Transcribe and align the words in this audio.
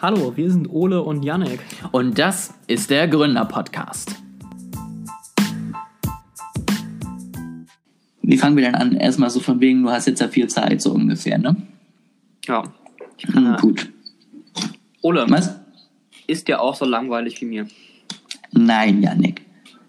Hallo, 0.00 0.36
wir 0.36 0.50
sind 0.50 0.68
Ole 0.70 1.02
und 1.02 1.22
Yannick. 1.24 1.60
Und 1.92 2.18
das 2.18 2.54
ist 2.66 2.90
der 2.90 3.08
Gründer-Podcast. 3.08 4.14
Wie 8.22 8.36
fangen 8.36 8.56
wir 8.56 8.64
denn 8.64 8.74
an? 8.74 8.96
Erstmal 8.96 9.30
so 9.30 9.40
von 9.40 9.60
wegen, 9.60 9.82
du 9.82 9.90
hast 9.90 10.06
jetzt 10.06 10.20
ja 10.20 10.28
viel 10.28 10.48
Zeit, 10.48 10.82
so 10.82 10.92
ungefähr, 10.92 11.38
ne? 11.38 11.56
Ja. 12.44 12.64
Hm, 13.32 13.54
Äh, 13.54 13.60
gut. 13.60 13.90
Ole, 15.02 15.24
Was? 15.28 15.58
ist 16.26 16.48
dir 16.48 16.60
auch 16.60 16.74
so 16.74 16.84
langweilig 16.84 17.40
wie 17.40 17.46
mir? 17.46 17.66
Nein, 18.52 19.02
Janik. 19.02 19.42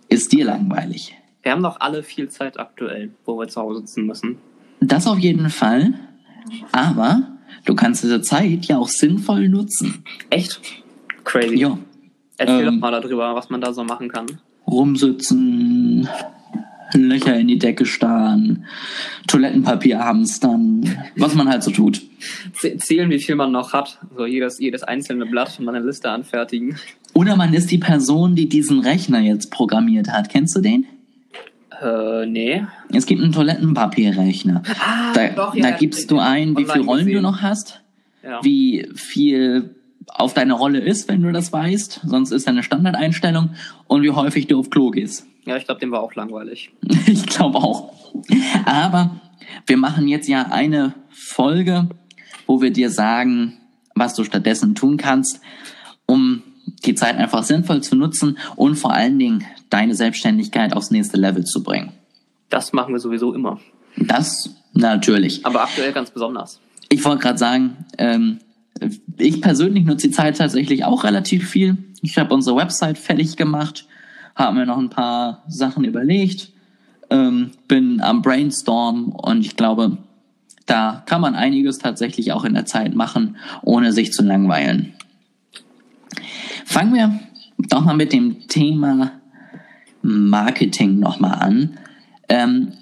Ist 0.08 0.32
dir 0.32 0.46
langweilig? 0.46 1.16
Wir 1.42 1.52
haben 1.52 1.64
doch 1.64 1.80
alle 1.80 2.04
viel 2.04 2.30
Zeit 2.30 2.60
aktuell, 2.60 3.12
wo 3.26 3.38
wir 3.40 3.48
zu 3.48 3.60
Hause 3.62 3.80
sitzen 3.82 4.06
müssen. 4.06 4.38
Das 4.80 5.08
auf 5.08 5.18
jeden 5.18 5.50
Fall. 5.50 5.94
Aber 6.72 7.24
du 7.68 7.76
kannst 7.76 8.04
diese 8.04 8.22
Zeit 8.22 8.66
ja 8.66 8.78
auch 8.78 8.88
sinnvoll 8.88 9.48
nutzen. 9.50 10.04
Echt? 10.32 10.60
Crazy. 11.24 11.56
Jo. 11.56 11.78
Erzähl 12.38 12.68
Ähm. 12.68 12.76
doch 12.76 12.82
mal 12.82 13.02
darüber, 13.02 13.36
was 13.36 13.50
man 13.50 13.62
da 13.62 13.74
so 13.74 13.84
machen 13.84 14.10
kann. 14.10 14.26
Rumsitzen, 14.66 16.08
Löcher 16.94 17.38
in 17.38 17.48
die 17.48 17.58
Decke 17.60 17.86
starren, 17.86 18.66
Toilettenpapier 19.28 20.00
hamstern, 20.00 20.98
was 21.18 21.36
man 21.36 21.50
halt 21.50 21.64
so 21.64 21.72
tut. 21.72 22.02
Zählen, 22.78 23.10
wie 23.10 23.20
viel 23.20 23.36
man 23.36 23.52
noch 23.52 23.74
hat. 23.74 24.00
So 24.16 24.26
jedes, 24.26 24.60
jedes 24.60 24.84
einzelne 24.84 25.26
Blatt 25.26 25.58
und 25.60 25.66
mal 25.66 25.76
eine 25.76 25.86
Liste 25.86 26.10
anfertigen. 26.10 26.78
Oder 27.14 27.36
man 27.36 27.54
ist 27.54 27.72
die 27.72 27.78
Person, 27.78 28.36
die 28.36 28.48
diesen 28.48 28.80
Rechner 28.80 29.20
jetzt 29.20 29.52
programmiert 29.52 30.10
hat. 30.10 30.30
Kennst 30.30 30.56
du 30.56 30.62
den? 30.62 30.86
Äh, 31.82 32.26
nee. 32.26 32.64
Es 32.94 33.06
gibt 33.06 33.22
einen 33.22 33.32
Toilettenpapierrechner. 33.32 34.64
Ah, 34.80 35.14
Da, 35.14 35.28
doch, 35.30 35.56
ja, 35.56 35.70
da 35.72 35.78
gibst 35.78 36.10
du 36.12 36.20
ein, 36.20 36.58
wie 36.58 36.66
viele 36.66 36.84
Rollen 36.86 37.06
du 37.06 37.12
gesehen. 37.12 37.24
noch 37.24 37.42
hast, 37.42 37.82
Ja. 38.24 38.40
wie 38.44 38.88
viel 38.96 39.76
auf 40.08 40.34
deine 40.34 40.54
Rolle 40.54 40.80
ist, 40.80 41.10
wenn 41.10 41.22
du 41.22 41.32
das 41.32 41.52
weißt. 41.52 42.02
Sonst 42.06 42.32
ist 42.32 42.48
eine 42.48 42.64
Standardeinstellung 42.64 43.52
und 43.88 44.04
wie 44.04 44.12
häufig 44.12 44.48
du 44.48 44.60
auf 44.60 44.70
Klo 44.70 44.90
gehst. 44.92 45.28
ja, 45.46 45.58
ich 45.58 45.66
glaube, 45.66 45.80
dem 45.80 45.92
war 45.92 46.02
auch 46.02 46.16
langweilig. 46.16 46.72
Ich 47.06 47.26
glaube 47.26 47.58
auch. 47.58 47.94
Aber 48.66 49.20
wir 49.66 49.78
machen 49.78 50.08
jetzt 50.08 50.28
ja 50.28 50.48
eine 50.50 50.94
Folge, 51.10 51.90
wo 52.48 52.62
wir 52.62 52.72
dir 52.72 52.90
sagen, 52.90 53.58
was 53.96 54.16
du 54.16 54.24
stattdessen 54.24 54.76
tun 54.76 54.98
kannst, 54.98 55.42
die 56.86 56.96
Zeit 56.96 57.18
einfach 57.18 57.44
sinnvoll 57.44 57.82
zu 57.82 57.96
nutzen 57.96 58.38
und 58.56 58.76
vor 58.76 58.94
allen 58.94 59.18
Dingen 59.20 59.46
deine 59.70 59.96
Selbstständigkeit 59.96 60.74
aufs 60.74 60.92
nächste 60.92 61.18
Level 61.18 61.44
zu 61.44 61.64
bringen. 61.64 61.92
Das 62.50 62.74
machen 62.74 62.94
wir 62.94 63.00
sowieso 63.00 63.34
immer. 63.34 63.60
Das 63.98 64.56
natürlich. 64.74 65.46
Aber 65.46 65.64
aktuell 65.64 65.92
ganz 65.92 66.12
besonders. 66.12 66.60
Ich 66.90 67.04
wollte 67.04 67.24
gerade 67.24 67.38
sagen, 67.38 67.86
ähm, 67.98 68.40
ich 69.18 69.42
persönlich 69.42 69.86
nutze 69.86 70.08
die 70.08 70.14
Zeit 70.14 70.38
tatsächlich 70.38 70.86
auch 70.86 71.04
relativ 71.04 71.50
viel. 71.50 71.78
Ich 72.02 72.18
habe 72.18 72.34
unsere 72.34 72.56
Website 72.56 72.98
fertig 72.98 73.36
gemacht, 73.36 73.88
habe 74.36 74.58
mir 74.58 74.66
noch 74.66 74.78
ein 74.78 74.90
paar 74.90 75.44
Sachen 75.48 75.84
überlegt, 75.84 76.52
ähm, 77.10 77.52
bin 77.68 78.02
am 78.02 78.22
Brainstorm 78.22 79.10
und 79.12 79.42
ich 79.42 79.56
glaube, 79.56 79.98
da 80.66 81.04
kann 81.06 81.22
man 81.22 81.34
einiges 81.34 81.80
tatsächlich 81.80 82.34
auch 82.34 82.44
in 82.44 82.54
der 82.54 82.66
Zeit 82.66 82.94
machen, 82.94 83.38
ohne 83.64 83.94
sich 83.94 84.14
zu 84.14 84.24
langweilen. 84.24 84.94
Fangen 86.68 86.94
wir 86.94 87.18
doch 87.70 87.86
mal 87.86 87.96
mit 87.96 88.12
dem 88.12 88.48
Thema 88.50 89.14
Marketing 90.02 91.00
nochmal 91.00 91.36
an. 91.40 91.78
Ähm, 92.28 92.74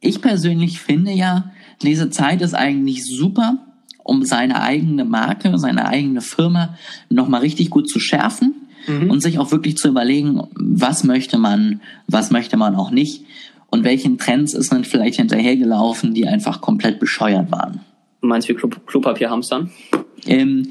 ich 0.00 0.22
persönlich 0.22 0.80
finde 0.80 1.12
ja, 1.12 1.52
diese 1.82 2.08
Zeit 2.08 2.40
ist 2.40 2.54
eigentlich 2.54 3.04
super, 3.04 3.58
um 4.02 4.24
seine 4.24 4.62
eigene 4.62 5.04
Marke, 5.04 5.58
seine 5.58 5.86
eigene 5.86 6.22
Firma 6.22 6.78
nochmal 7.10 7.42
richtig 7.42 7.68
gut 7.68 7.88
zu 7.88 8.00
schärfen 8.00 8.54
Mhm. 8.86 9.10
und 9.10 9.20
sich 9.20 9.38
auch 9.38 9.50
wirklich 9.50 9.76
zu 9.78 9.88
überlegen, 9.88 10.42
was 10.54 11.04
möchte 11.04 11.38
man, 11.38 11.80
was 12.06 12.30
möchte 12.30 12.56
man 12.56 12.74
auch 12.74 12.90
nicht 12.90 13.24
und 13.70 13.84
welchen 13.84 14.18
Trends 14.18 14.52
ist 14.54 14.72
man 14.72 14.84
vielleicht 14.84 15.16
hinterhergelaufen, 15.16 16.12
die 16.12 16.26
einfach 16.28 16.60
komplett 16.60 16.98
bescheuert 17.00 17.50
waren. 17.50 17.80
Du 18.20 18.28
meinst 18.28 18.48
wie 18.48 18.54
Klo 18.54 18.68
Klopapier 18.86 19.30
hamstern? 19.30 19.70
Ähm, 20.26 20.68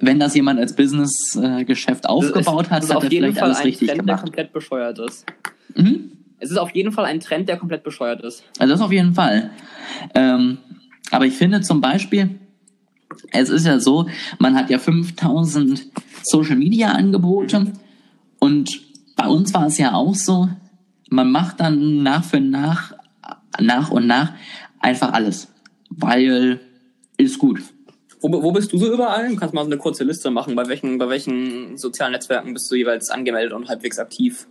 wenn 0.00 0.18
das 0.18 0.34
jemand 0.34 0.60
als 0.60 0.74
Business-Geschäft 0.74 2.08
aufgebaut 2.08 2.70
hat, 2.70 2.84
ist 2.84 2.90
hat 2.90 2.98
auf 2.98 3.04
er 3.04 3.10
jeden 3.10 3.24
vielleicht 3.26 3.38
Fall 3.38 3.48
alles 3.48 3.58
ein 3.58 3.66
richtig 3.66 3.88
Trend, 3.88 3.98
der 3.98 4.04
gemacht. 4.04 4.22
komplett 4.22 4.52
bescheuert 4.52 4.98
ist. 4.98 5.26
Mhm. 5.74 6.12
Es 6.38 6.50
ist 6.50 6.58
auf 6.58 6.70
jeden 6.74 6.92
Fall 6.92 7.06
ein 7.06 7.20
Trend, 7.20 7.48
der 7.48 7.56
komplett 7.56 7.82
bescheuert 7.82 8.22
ist. 8.22 8.44
Also 8.58 8.74
das 8.74 8.80
auf 8.82 8.92
jeden 8.92 9.14
Fall. 9.14 9.50
Ähm, 10.14 10.58
aber 11.10 11.26
ich 11.26 11.34
finde 11.34 11.62
zum 11.62 11.80
Beispiel, 11.80 12.38
es 13.32 13.48
ist 13.48 13.64
ja 13.66 13.80
so, 13.80 14.06
man 14.38 14.54
hat 14.54 14.68
ja 14.68 14.78
5000 14.78 15.86
Social 16.22 16.56
Media 16.56 16.92
Angebote 16.92 17.72
und 18.38 18.80
bei 19.16 19.26
uns 19.26 19.54
war 19.54 19.66
es 19.66 19.78
ja 19.78 19.94
auch 19.94 20.14
so, 20.14 20.48
man 21.08 21.30
macht 21.30 21.60
dann 21.60 22.02
nach 22.02 22.24
für 22.24 22.40
nach, 22.40 22.92
nach 23.58 23.90
und 23.90 24.06
nach 24.06 24.32
einfach 24.80 25.12
alles, 25.12 25.48
weil 25.88 26.60
ist 27.16 27.38
gut. 27.38 27.62
Wo, 28.32 28.42
wo 28.42 28.52
bist 28.52 28.72
du 28.72 28.78
so 28.78 28.92
überall? 28.92 29.28
Du 29.28 29.36
kannst 29.36 29.54
mal 29.54 29.62
so 29.62 29.70
eine 29.70 29.78
kurze 29.78 30.04
Liste 30.04 30.30
machen. 30.30 30.54
Bei 30.56 30.66
welchen, 30.68 30.98
bei 30.98 31.08
welchen 31.08 31.76
sozialen 31.76 32.12
Netzwerken 32.12 32.52
bist 32.54 32.70
du 32.70 32.74
jeweils 32.74 33.10
angemeldet 33.10 33.52
und 33.52 33.68
halbwegs 33.68 33.98
aktiv? 33.98 34.46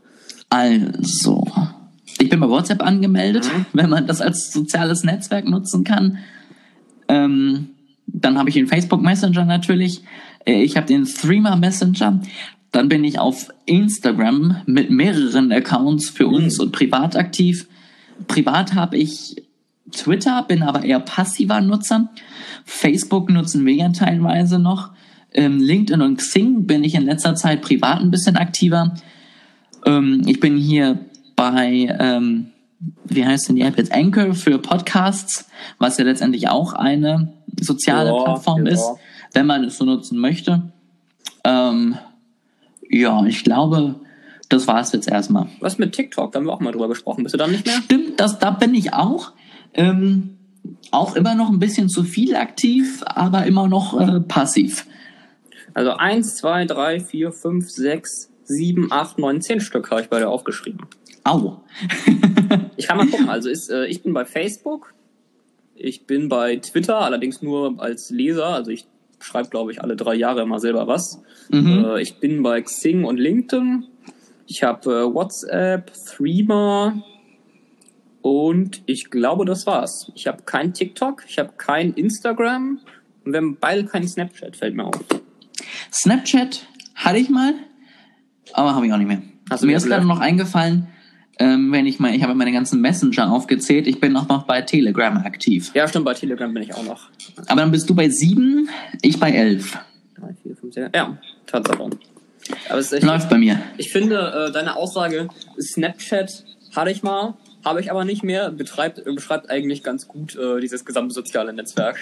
Also, 0.50 1.44
ich 2.20 2.30
bin 2.30 2.40
bei 2.40 2.48
WhatsApp 2.50 2.82
angemeldet, 2.84 3.46
Mhm. 3.52 3.66
wenn 3.74 3.90
man 3.90 4.08
das 4.08 4.22
als 4.22 4.52
soziales 4.54 5.04
Netzwerk 5.04 5.46
nutzen 5.48 5.84
kann. 5.84 6.20
Ähm, 7.08 7.70
dann 8.08 8.38
habe 8.38 8.50
ich 8.50 8.56
den 8.56 8.68
Facebook 8.68 9.02
Messenger 9.02 9.46
natürlich. 9.46 10.02
Äh, 10.46 10.64
Ich 10.64 10.78
habe 10.78 10.88
den 10.88 11.06
Threema 11.06 11.56
Messenger. 11.56 12.22
Dann 12.72 12.90
bin 12.90 13.04
ich 13.04 13.20
auf 13.20 13.50
Instagram 13.66 14.62
mit 14.66 14.90
mehreren 14.90 15.52
Accounts 15.52 16.10
für 16.10 16.28
uns 16.28 16.60
und 16.60 16.72
privat 16.72 17.16
aktiv. 17.16 17.68
Privat 18.28 18.74
habe 18.76 18.98
ich 18.98 19.44
Twitter, 19.92 20.44
bin 20.48 20.62
aber 20.64 20.84
eher 20.84 21.00
passiver 21.00 21.62
Nutzer. 21.62 22.10
Facebook 22.66 23.30
nutzen 23.30 23.66
wir 23.66 23.74
ja 23.74 23.90
teilweise 23.90 24.60
noch. 24.60 24.92
Ähm, 25.34 25.60
LinkedIn 25.60 26.02
und 26.02 26.18
Xing 26.18 26.66
bin 26.66 26.84
ich 26.84 26.96
in 26.96 27.04
letzter 27.04 27.36
Zeit 27.36 27.62
privat 27.62 28.02
ein 28.02 28.12
bisschen 28.12 28.36
aktiver. 28.36 28.94
Ähm, 29.86 30.24
ich 30.26 30.40
bin 30.40 30.58
hier 30.58 31.00
bei, 31.36 31.96
ähm, 32.00 32.48
wie 33.06 33.26
heißt 33.26 33.50
denn 33.50 33.56
die 33.56 33.62
App 33.62 33.78
jetzt? 33.78 33.94
Anchor 33.94 34.34
für 34.34 34.58
Podcasts, 34.58 35.50
was 35.78 35.98
ja 35.98 36.06
letztendlich 36.06 36.50
auch 36.50 36.74
eine 36.74 37.34
soziale 37.60 38.10
Ja, 38.10 38.24
Plattform 38.24 38.66
ja. 38.66 38.74
ist, 38.74 38.90
wenn 39.34 39.46
man 39.46 39.64
es 39.64 39.78
so 39.78 39.86
nutzen 39.86 40.20
möchte. 40.20 40.72
Ähm, 41.44 41.98
ja, 42.90 43.26
ich 43.26 43.44
glaube, 43.44 43.96
das 44.50 44.68
war 44.68 44.80
es 44.80 44.92
jetzt 44.92 45.10
erstmal. 45.10 45.48
Was 45.60 45.78
mit 45.78 45.94
TikTok? 45.94 46.32
Da 46.32 46.40
haben 46.40 46.46
wir 46.46 46.54
auch 46.54 46.60
mal 46.60 46.72
drüber 46.72 46.88
gesprochen. 46.88 47.24
Bist 47.24 47.34
du 47.34 47.38
dann 47.38 47.52
nicht 47.52 47.66
mehr? 47.66 47.76
Stimmt, 47.84 48.20
das, 48.20 48.40
da 48.40 48.52
bin 48.52 48.74
ich 48.74 48.94
auch. 48.94 49.34
Ähm, 49.74 50.38
auch 50.92 51.16
immer 51.16 51.36
noch 51.36 51.50
ein 51.50 51.60
bisschen 51.60 51.90
zu 51.90 52.04
viel 52.04 52.36
aktiv, 52.36 53.04
aber 53.06 53.46
immer 53.46 53.68
noch 53.68 54.00
äh, 54.00 54.20
passiv. 54.22 54.86
Also 55.74 55.92
eins, 55.92 56.38
zwei, 56.38 56.66
drei, 56.66 57.00
vier, 57.00 57.32
fünf, 57.32 57.70
sechs, 57.70 58.32
sieben, 58.44 58.92
acht, 58.92 59.20
neun, 59.20 59.42
zehn 59.42 59.60
Stück 59.60 59.92
habe 59.92 60.02
ich 60.02 60.10
bei 60.10 60.20
dir 60.20 60.30
aufgeschrieben. 60.30 60.86
Au. 61.24 61.62
Ich 62.78 62.88
kann 62.88 62.98
mal 62.98 63.08
gucken. 63.08 63.30
Also 63.30 63.50
ist, 63.50 63.70
äh, 63.70 63.86
ich 63.86 64.04
bin 64.04 64.14
bei 64.14 64.26
Facebook. 64.26 64.94
Ich 65.76 66.06
bin 66.06 66.30
bei 66.30 66.58
Twitter, 66.58 67.00
allerdings 67.00 67.42
nur 67.42 67.82
als 67.82 68.10
Leser. 68.10 68.48
Also 68.48 68.72
ich 68.72 68.86
schreibe, 69.20 69.50
glaube 69.50 69.72
ich, 69.72 69.82
alle 69.82 69.96
drei 69.96 70.14
Jahre 70.14 70.42
immer 70.42 70.60
selber 70.60 70.88
was. 70.88 71.22
Mhm. 71.50 71.86
Äh, 71.86 72.02
ich 72.02 72.20
bin 72.20 72.44
bei 72.44 72.62
Xing 72.62 73.06
und 73.06 73.18
LinkedIn. 73.18 73.86
Ich 74.46 74.64
habe 74.64 74.92
äh, 74.92 75.14
WhatsApp, 75.14 75.92
Threema 76.06 77.02
und 78.26 78.82
ich 78.88 79.12
glaube, 79.12 79.46
das 79.46 79.68
war's. 79.68 80.12
Ich 80.16 80.26
habe 80.26 80.42
kein 80.48 80.74
TikTok, 80.74 81.24
ich 81.28 81.38
habe 81.38 81.52
kein 81.60 81.94
Instagram 81.94 82.80
und 83.24 83.32
wir 83.32 83.38
haben 83.38 83.56
beide 83.62 83.86
kein 83.86 84.08
Snapchat, 84.08 84.56
fällt 84.56 84.74
mir 84.74 84.86
auf. 84.86 85.00
Snapchat 85.94 86.66
hatte 86.96 87.20
ich 87.20 87.30
mal, 87.30 87.54
aber 88.54 88.74
habe 88.74 88.88
ich 88.88 88.94
auch 88.94 88.98
nicht 88.98 89.10
mehr. 89.10 89.22
Hast 89.48 89.64
Mir 89.64 89.78
ist 89.78 89.86
gerade 89.86 90.08
noch 90.08 90.20
eingefallen, 90.20 90.88
ähm, 91.38 91.72
wenn 91.72 91.86
ich 91.86 92.00
mal, 92.00 92.16
ich 92.16 92.24
habe 92.24 92.34
meine 92.34 92.52
ganzen 92.52 92.82
Messenger 92.82 93.32
aufgezählt, 93.32 93.86
ich 93.86 94.00
bin 94.00 94.16
auch 94.18 94.28
noch 94.28 94.48
bei 94.48 94.64
Telegram 94.64 95.18
aktiv. 95.18 95.70
Ja, 95.76 95.88
stimmt, 95.88 96.06
bei 96.06 96.16
Telegram 96.16 96.52
bin 96.52 96.64
ich 96.64 96.74
auch 96.74 96.84
noch. 96.84 97.10
Aber 97.46 97.62
dann 97.62 97.70
bist 97.70 97.88
du 97.92 97.94
bei 97.94 98.10
sieben, 98.10 98.70
ich 99.04 99.20
bei 99.20 99.34
elf. 99.34 99.78
Drei, 100.16 100.34
vier, 100.42 100.56
fünf, 100.56 100.74
sechs. 100.74 100.90
Ja, 100.96 101.16
Tatsache. 101.46 101.92
Aber 102.70 102.80
es 102.80 102.88
ist 102.88 102.94
echt, 102.94 103.04
Läuft 103.04 103.30
bei 103.30 103.38
mir. 103.38 103.62
ich 103.78 103.92
finde, 103.92 104.48
äh, 104.48 104.52
deine 104.52 104.76
Aussage, 104.76 105.28
Snapchat 105.62 106.44
hatte 106.76 106.90
ich 106.90 107.04
mal, 107.04 107.36
habe 107.66 107.82
ich 107.82 107.90
aber 107.90 108.06
nicht 108.06 108.24
mehr, 108.24 108.52
betreibt, 108.52 109.04
beschreibt 109.04 109.50
eigentlich 109.50 109.84
ganz 109.84 110.08
gut 110.08 110.36
äh, 110.36 110.62
dieses 110.62 110.86
gesamte 110.86 111.14
soziale 111.14 111.52
Netzwerk. 111.52 111.98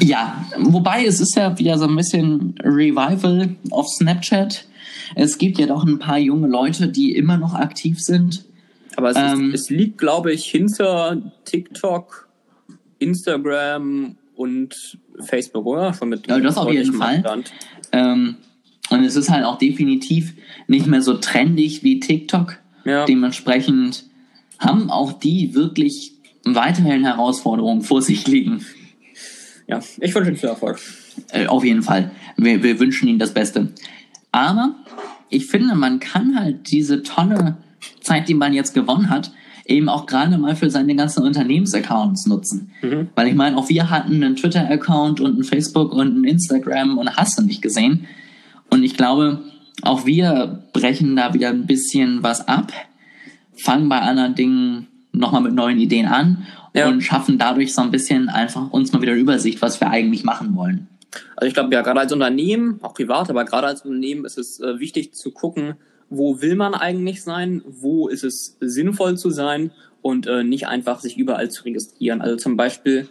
Ja, 0.00 0.44
wobei 0.58 1.04
es 1.04 1.20
ist 1.20 1.36
ja 1.36 1.56
wieder 1.58 1.78
so 1.78 1.86
ein 1.86 1.94
bisschen 1.94 2.54
Revival 2.62 3.56
auf 3.70 3.86
Snapchat. 3.88 4.64
Es 5.14 5.38
gibt 5.38 5.58
ja 5.58 5.66
doch 5.66 5.84
ein 5.84 5.98
paar 5.98 6.18
junge 6.18 6.48
Leute, 6.48 6.88
die 6.88 7.14
immer 7.14 7.36
noch 7.36 7.54
aktiv 7.54 8.00
sind. 8.00 8.44
Aber 8.96 9.10
es, 9.10 9.16
Ähm. 9.16 9.52
ist, 9.52 9.64
es 9.64 9.70
liegt, 9.70 9.98
glaube 9.98 10.32
ich, 10.32 10.46
hinter 10.46 11.20
TikTok, 11.44 12.28
Instagram 12.98 14.16
und 14.34 14.98
Facebook, 15.20 15.66
oder? 15.66 15.92
Schon 15.94 16.08
mit 16.08 16.26
Ja, 16.26 16.38
das 16.40 16.56
auf 16.56 16.72
jeden 16.72 16.94
Fall. 16.94 17.22
Ähm, 17.92 18.36
und 18.90 19.04
es 19.04 19.14
ist 19.16 19.30
halt 19.30 19.44
auch 19.44 19.58
definitiv 19.58 20.34
nicht 20.66 20.86
mehr 20.86 21.02
so 21.02 21.14
trendig 21.14 21.82
wie 21.82 22.00
TikTok. 22.00 22.56
Ja. 22.84 23.04
Dementsprechend 23.04 24.09
haben 24.60 24.90
auch 24.90 25.12
die 25.12 25.54
wirklich 25.54 26.12
weiterhin 26.44 27.04
Herausforderungen 27.04 27.82
vor 27.82 28.02
sich 28.02 28.26
liegen. 28.28 28.64
ja, 29.66 29.80
ich 30.00 30.14
wünsche 30.14 30.30
Ihnen 30.30 30.38
viel 30.38 30.48
Erfolg. 30.48 30.78
Äh, 31.32 31.46
auf 31.46 31.64
jeden 31.64 31.82
Fall. 31.82 32.12
Wir, 32.36 32.62
wir 32.62 32.78
wünschen 32.78 33.08
ihnen 33.08 33.18
das 33.18 33.34
Beste. 33.34 33.72
Aber 34.32 34.76
ich 35.28 35.46
finde, 35.46 35.74
man 35.74 36.00
kann 36.00 36.38
halt 36.38 36.70
diese 36.70 37.02
tolle 37.02 37.56
Zeit, 38.00 38.28
die 38.28 38.34
man 38.34 38.52
jetzt 38.52 38.74
gewonnen 38.74 39.10
hat, 39.10 39.32
eben 39.66 39.88
auch 39.88 40.06
gerade 40.06 40.36
mal 40.38 40.56
für 40.56 40.70
seine 40.70 40.94
ganzen 40.96 41.22
Unternehmensaccounts 41.22 42.26
nutzen. 42.26 42.72
Mhm. 42.82 43.08
Weil 43.14 43.28
ich 43.28 43.34
meine, 43.34 43.56
auch 43.56 43.68
wir 43.68 43.90
hatten 43.90 44.14
einen 44.14 44.36
Twitter-Account 44.36 45.20
und 45.20 45.34
einen 45.34 45.44
Facebook 45.44 45.92
und 45.92 46.08
einen 46.08 46.24
Instagram 46.24 46.98
und 46.98 47.16
hast 47.16 47.38
du 47.38 47.42
nicht 47.42 47.62
gesehen. 47.62 48.06
Und 48.68 48.82
ich 48.82 48.96
glaube, 48.96 49.40
auch 49.82 50.06
wir 50.06 50.64
brechen 50.72 51.16
da 51.16 51.32
wieder 51.34 51.50
ein 51.50 51.66
bisschen 51.66 52.22
was 52.22 52.46
ab, 52.48 52.72
fangen 53.62 53.88
bei 53.88 54.00
anderen 54.00 54.34
Dingen 54.34 54.86
nochmal 55.12 55.42
mit 55.42 55.54
neuen 55.54 55.78
Ideen 55.78 56.06
an 56.06 56.46
Ja. 56.74 56.88
und 56.88 57.00
schaffen 57.02 57.38
dadurch 57.38 57.74
so 57.74 57.82
ein 57.82 57.90
bisschen 57.90 58.28
einfach 58.28 58.70
uns 58.70 58.92
mal 58.92 59.02
wieder 59.02 59.12
eine 59.12 59.20
Übersicht, 59.20 59.60
was 59.62 59.80
wir 59.80 59.90
eigentlich 59.90 60.24
machen 60.24 60.54
wollen. 60.54 60.88
Also 61.36 61.48
ich 61.48 61.54
glaube 61.54 61.74
ja, 61.74 61.82
gerade 61.82 61.98
als 62.00 62.12
Unternehmen, 62.12 62.78
auch 62.82 62.94
privat, 62.94 63.28
aber 63.30 63.44
gerade 63.44 63.66
als 63.66 63.84
Unternehmen 63.84 64.24
ist 64.24 64.38
es 64.38 64.60
äh, 64.60 64.78
wichtig 64.78 65.12
zu 65.14 65.32
gucken, 65.32 65.74
wo 66.08 66.40
will 66.40 66.54
man 66.54 66.74
eigentlich 66.74 67.22
sein, 67.22 67.62
wo 67.66 68.08
ist 68.08 68.22
es 68.24 68.56
sinnvoll 68.60 69.16
zu 69.18 69.30
sein 69.30 69.72
und 70.02 70.26
äh, 70.28 70.44
nicht 70.44 70.68
einfach 70.68 71.00
sich 71.00 71.16
überall 71.18 71.50
zu 71.50 71.64
registrieren. 71.64 72.20
Also 72.20 72.36
zum 72.36 72.56
Beispiel 72.56 73.08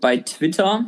bei 0.00 0.16
Twitter 0.18 0.86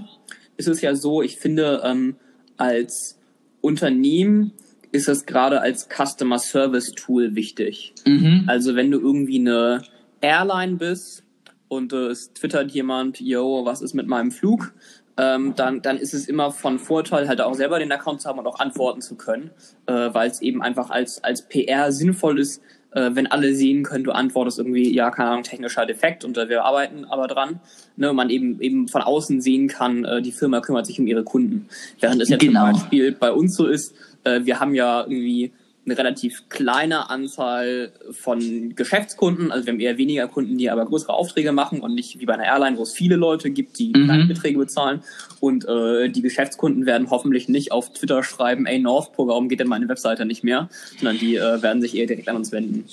ist 0.57 0.69
es 0.69 0.81
ja 0.81 0.95
so, 0.95 1.21
ich 1.23 1.37
finde, 1.37 1.83
ähm, 1.85 2.17
als 2.57 3.19
Unternehmen 3.61 4.53
ist 4.97 5.09
es 5.09 5.27
gerade 5.27 5.61
als 5.61 5.89
Customer 5.89 6.39
Service 6.39 6.93
Tool 6.93 7.35
wichtig. 7.35 7.95
Mhm. 8.07 8.45
Also 8.47 8.75
wenn 8.75 8.91
du 8.91 8.99
irgendwie 8.99 9.39
eine 9.39 9.83
Airline 10.21 10.77
bist 10.77 11.23
und 11.69 11.93
äh, 11.93 12.09
es 12.09 12.33
twittert 12.33 12.73
jemand, 12.73 13.21
yo, 13.21 13.65
was 13.65 13.83
ist 13.83 13.95
mit 13.95 14.07
meinem 14.07 14.33
Flug? 14.33 14.73
Ähm, 15.19 15.55
dann, 15.57 15.81
dann 15.81 15.97
ist 15.97 16.13
es 16.13 16.29
immer 16.29 16.51
von 16.51 16.79
Vorteil, 16.79 17.29
halt 17.29 17.41
auch 17.41 17.55
selber 17.55 17.79
den 17.79 17.91
Account 17.91 18.21
zu 18.21 18.29
haben 18.29 18.39
und 18.39 18.47
auch 18.47 18.59
antworten 18.59 19.01
zu 19.01 19.17
können, 19.17 19.51
äh, 19.87 19.93
weil 19.93 20.29
es 20.31 20.43
eben 20.43 20.63
einfach 20.63 20.91
als, 20.91 21.25
als 21.25 21.49
PR 21.49 21.91
sinnvoll 21.93 22.39
ist, 22.39 22.61
äh, 22.97 23.15
wenn 23.15 23.27
alle 23.27 23.55
sehen 23.55 23.83
können, 23.83 24.05
du 24.05 24.13
antwortest 24.13 24.59
irgendwie, 24.59 24.93
ja, 24.93 25.11
keine 25.11 25.29
Ahnung, 25.31 25.43
technischer 25.43 25.85
Defekt 25.85 26.25
und 26.25 26.39
äh, 26.39 26.49
wir 26.49 26.65
arbeiten 26.65 27.05
aber 27.05 27.29
dran. 27.29 27.61
Ne, 27.97 28.13
man 28.13 28.31
eben 28.31 28.61
eben 28.61 28.89
von 28.89 29.03
außen 29.03 29.41
sehen 29.43 29.69
kann, 29.69 30.05
äh, 30.05 30.23
die 30.23 30.33
Firma 30.33 30.61
kümmert 30.61 30.87
sich 30.87 30.99
um 30.99 31.07
ihre 31.07 31.23
Kunden. 31.23 31.69
Während 32.01 32.23
es 32.23 32.31
ja 32.31 32.39
Genau. 32.39 32.65
zum 32.65 32.73
Beispiel 32.73 33.13
bei 33.13 33.31
uns 33.33 33.55
so 33.55 33.67
ist, 33.67 33.95
äh, 34.25 34.41
wir 34.45 34.61
haben 34.61 34.75
ja 34.75 35.03
irgendwie 35.03 35.53
eine 35.87 35.97
relativ 35.97 36.49
kleine 36.49 37.09
Anzahl 37.11 37.93
von 38.11 38.75
Geschäftskunden. 38.75 39.53
Also 39.53 39.67
wir 39.67 39.73
haben 39.73 39.81
eher 39.81 39.97
weniger 39.99 40.27
Kunden, 40.29 40.59
die 40.59 40.69
aber 40.69 40.85
größere 40.85 41.13
Aufträge 41.13 41.53
machen 41.53 41.81
und 41.81 41.95
nicht 41.95 42.19
wie 42.21 42.27
bei 42.27 42.35
einer 42.35 42.45
Airline, 42.45 42.77
wo 42.77 42.83
es 42.83 42.93
viele 42.93 43.17
Leute 43.17 43.51
gibt, 43.51 43.79
die 43.79 43.93
Mhm. 43.95 44.05
kleine 44.05 44.25
Beträge 44.27 44.59
bezahlen. 44.59 45.03
Und 45.41 45.65
äh, 45.69 46.09
die 46.11 46.23
Geschäftskunden 46.23 46.87
werden 46.87 47.11
hoffentlich 47.11 47.49
nicht 47.49 47.71
auf 47.73 47.93
Twitter 47.93 48.23
schreiben, 48.25 48.67
ey 48.67 48.79
Northpol, 48.81 49.29
warum 49.29 49.49
geht 49.49 49.61
denn 49.61 49.69
meine 49.69 49.89
Webseite 49.89 50.27
nicht 50.27 50.43
mehr? 50.43 50.69
Sondern 50.99 51.19
die 51.19 51.37
äh, 51.37 51.63
werden 51.63 51.81
sich 51.81 51.97
eher 51.97 52.07
direkt 52.07 52.29
an 52.29 52.37
uns 52.37 52.51
wenden. 52.53 52.85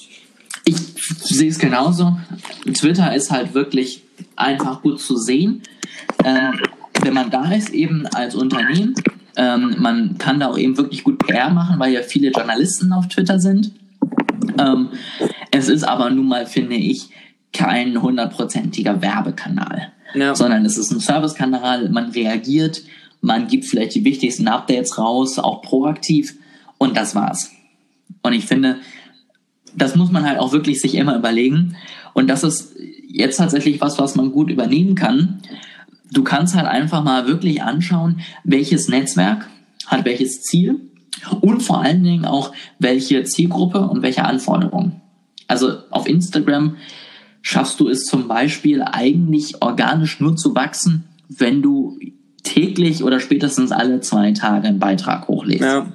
Ich 0.65 0.75
sehe 0.75 1.49
es 1.49 1.57
genauso. 1.59 2.15
Twitter 2.73 3.13
ist 3.15 3.31
halt 3.31 3.53
wirklich 3.53 4.03
einfach 4.35 4.81
gut 4.81 5.01
zu 5.01 5.17
sehen. 5.17 5.63
Ähm, 6.23 6.59
wenn 7.01 7.13
man 7.13 7.31
da 7.31 7.51
ist, 7.51 7.71
eben 7.71 8.05
als 8.07 8.35
Unternehmen, 8.35 8.93
ähm, 9.35 9.75
man 9.79 10.17
kann 10.17 10.39
da 10.39 10.47
auch 10.47 10.57
eben 10.57 10.77
wirklich 10.77 11.03
gut 11.03 11.19
PR 11.19 11.49
machen, 11.49 11.79
weil 11.79 11.93
ja 11.93 12.01
viele 12.01 12.31
Journalisten 12.31 12.91
auf 12.93 13.07
Twitter 13.07 13.39
sind. 13.39 13.71
Ähm, 14.59 14.89
es 15.51 15.69
ist 15.69 15.83
aber 15.83 16.09
nun 16.09 16.27
mal, 16.27 16.45
finde 16.45 16.75
ich, 16.75 17.09
kein 17.51 18.01
hundertprozentiger 18.01 19.01
Werbekanal, 19.01 19.91
Ja. 20.15 20.35
sondern 20.35 20.65
es 20.65 20.77
ist 20.77 20.91
ein 20.91 20.99
Servicekanal, 20.99 21.89
man 21.89 22.09
reagiert, 22.11 22.81
man 23.21 23.47
gibt 23.47 23.65
vielleicht 23.65 23.95
die 23.95 24.03
wichtigsten 24.03 24.47
Updates 24.47 24.97
raus, 24.97 25.39
auch 25.39 25.61
proaktiv 25.61 26.35
und 26.77 26.97
das 26.97 27.15
war's. 27.15 27.51
Und 28.21 28.33
ich 28.33 28.45
finde, 28.45 28.77
das 29.75 29.95
muss 29.95 30.11
man 30.11 30.25
halt 30.27 30.39
auch 30.39 30.51
wirklich 30.51 30.81
sich 30.81 30.95
immer 30.95 31.15
überlegen. 31.15 31.75
Und 32.13 32.27
das 32.27 32.43
ist 32.43 32.75
jetzt 33.07 33.37
tatsächlich 33.37 33.81
was, 33.81 33.97
was 33.99 34.15
man 34.15 34.31
gut 34.31 34.49
übernehmen 34.49 34.95
kann. 34.95 35.39
Du 36.11 36.23
kannst 36.23 36.55
halt 36.55 36.67
einfach 36.67 37.03
mal 37.03 37.27
wirklich 37.27 37.63
anschauen, 37.63 38.21
welches 38.43 38.87
Netzwerk 38.87 39.47
hat 39.87 40.05
welches 40.05 40.41
Ziel 40.41 40.81
und 41.41 41.61
vor 41.61 41.81
allen 41.81 42.03
Dingen 42.03 42.25
auch 42.25 42.51
welche 42.79 43.23
Zielgruppe 43.23 43.79
und 43.79 44.01
welche 44.01 44.25
Anforderungen. 44.25 45.01
Also 45.47 45.77
auf 45.91 46.07
Instagram 46.07 46.77
schaffst 47.41 47.79
du 47.79 47.89
es 47.89 48.05
zum 48.05 48.27
Beispiel 48.27 48.81
eigentlich 48.81 49.61
organisch 49.61 50.19
nur 50.19 50.35
zu 50.35 50.55
wachsen, 50.55 51.05
wenn 51.29 51.61
du 51.61 51.99
täglich 52.43 53.03
oder 53.03 53.19
spätestens 53.19 53.71
alle 53.71 54.01
zwei 54.01 54.31
Tage 54.31 54.67
einen 54.67 54.79
Beitrag 54.79 55.27
hochlädst. 55.27 55.63
Ja. 55.63 55.87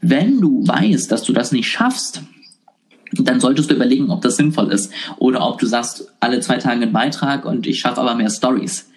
Wenn 0.00 0.40
du 0.40 0.66
weißt, 0.66 1.10
dass 1.10 1.22
du 1.22 1.32
das 1.32 1.52
nicht 1.52 1.68
schaffst, 1.68 2.22
dann 3.12 3.40
solltest 3.40 3.70
du 3.70 3.74
überlegen, 3.74 4.10
ob 4.10 4.20
das 4.20 4.36
sinnvoll 4.36 4.70
ist. 4.70 4.92
Oder 5.16 5.46
ob 5.46 5.58
du 5.58 5.66
sagst, 5.66 6.12
alle 6.20 6.40
zwei 6.40 6.58
Tage 6.58 6.82
einen 6.82 6.92
Beitrag 6.92 7.44
und 7.44 7.66
ich 7.66 7.80
schaffe 7.80 8.00
aber 8.00 8.14
mehr 8.14 8.30
Stories. 8.30 8.90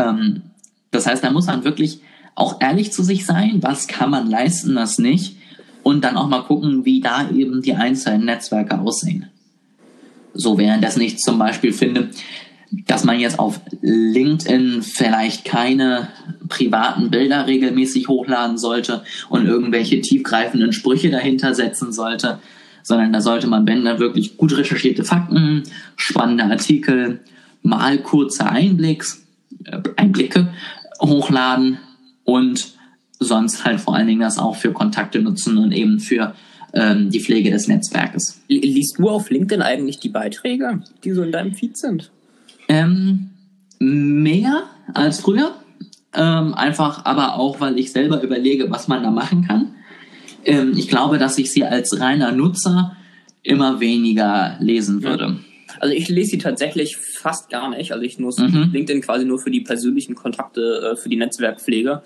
Ähm, 0.00 0.42
das 0.90 1.06
heißt, 1.06 1.22
da 1.22 1.30
muss 1.30 1.46
man 1.46 1.64
wirklich 1.64 2.00
auch 2.34 2.60
ehrlich 2.60 2.92
zu 2.92 3.02
sich 3.02 3.26
sein, 3.26 3.58
was 3.60 3.86
kann 3.86 4.10
man 4.10 4.28
leisten, 4.30 4.74
was 4.74 4.98
nicht. 4.98 5.36
Und 5.82 6.04
dann 6.04 6.16
auch 6.16 6.28
mal 6.28 6.42
gucken, 6.42 6.84
wie 6.84 7.00
da 7.00 7.30
eben 7.30 7.62
die 7.62 7.74
einzelnen 7.74 8.24
Netzwerke 8.24 8.78
aussehen. 8.78 9.26
So 10.34 10.58
währenddessen 10.58 11.00
ich 11.00 11.18
zum 11.18 11.38
Beispiel 11.38 11.72
finde, 11.72 12.10
dass 12.86 13.04
man 13.04 13.18
jetzt 13.18 13.38
auf 13.38 13.60
LinkedIn 13.80 14.82
vielleicht 14.82 15.44
keine 15.44 16.08
privaten 16.48 17.10
Bilder 17.10 17.46
regelmäßig 17.46 18.08
hochladen 18.08 18.58
sollte 18.58 19.02
und 19.28 19.46
irgendwelche 19.46 20.00
tiefgreifenden 20.00 20.72
Sprüche 20.72 21.10
dahinter 21.10 21.54
setzen 21.54 21.92
sollte, 21.92 22.38
sondern 22.82 23.12
da 23.12 23.20
sollte 23.20 23.48
man, 23.48 23.66
wenn 23.66 23.84
dann 23.84 23.98
wirklich 23.98 24.36
gut 24.36 24.56
recherchierte 24.56 25.04
Fakten, 25.04 25.64
spannende 25.96 26.44
Artikel, 26.44 27.20
mal 27.62 27.98
kurze 27.98 28.46
Einblicks, 28.46 29.26
Einblicke 29.96 30.52
hochladen 31.00 31.78
und 32.24 32.74
sonst 33.18 33.64
halt 33.64 33.80
vor 33.80 33.94
allen 33.94 34.06
Dingen 34.06 34.20
das 34.20 34.38
auch 34.38 34.56
für 34.56 34.72
Kontakte 34.72 35.20
nutzen 35.20 35.58
und 35.58 35.72
eben 35.72 36.00
für 36.00 36.34
ähm, 36.72 37.10
die 37.10 37.20
Pflege 37.20 37.50
des 37.50 37.68
Netzwerkes. 37.68 38.40
Liest 38.48 38.98
du 38.98 39.08
auf 39.08 39.30
LinkedIn 39.30 39.62
eigentlich 39.62 39.98
die 39.98 40.08
Beiträge, 40.08 40.82
die 41.04 41.12
so 41.12 41.22
in 41.22 41.32
deinem 41.32 41.54
Feed 41.54 41.76
sind? 41.76 42.10
Ähm, 42.68 43.30
mehr 43.78 44.64
als 44.94 45.20
früher. 45.20 45.54
Ähm, 46.12 46.54
einfach 46.54 47.04
aber 47.04 47.34
auch, 47.34 47.60
weil 47.60 47.78
ich 47.78 47.92
selber 47.92 48.22
überlege, 48.22 48.70
was 48.70 48.88
man 48.88 49.02
da 49.02 49.10
machen 49.10 49.46
kann. 49.46 49.74
Ähm, 50.44 50.72
ich 50.76 50.88
glaube, 50.88 51.18
dass 51.18 51.38
ich 51.38 51.52
sie 51.52 51.64
als 51.64 52.00
reiner 52.00 52.32
Nutzer 52.32 52.96
immer 53.42 53.80
weniger 53.80 54.56
lesen 54.60 55.02
würde. 55.02 55.38
Also 55.78 55.94
ich 55.94 56.08
lese 56.08 56.30
sie 56.32 56.38
tatsächlich 56.38 56.96
fast 56.96 57.50
gar 57.50 57.70
nicht. 57.70 57.92
Also 57.92 58.04
ich 58.04 58.18
nutze 58.18 58.42
Mhm. 58.44 58.70
LinkedIn 58.72 59.02
quasi 59.02 59.24
nur 59.24 59.38
für 59.38 59.50
die 59.50 59.60
persönlichen 59.60 60.14
Kontakte, 60.14 60.92
äh, 60.92 60.96
für 60.96 61.08
die 61.08 61.16
Netzwerkpflege. 61.16 62.02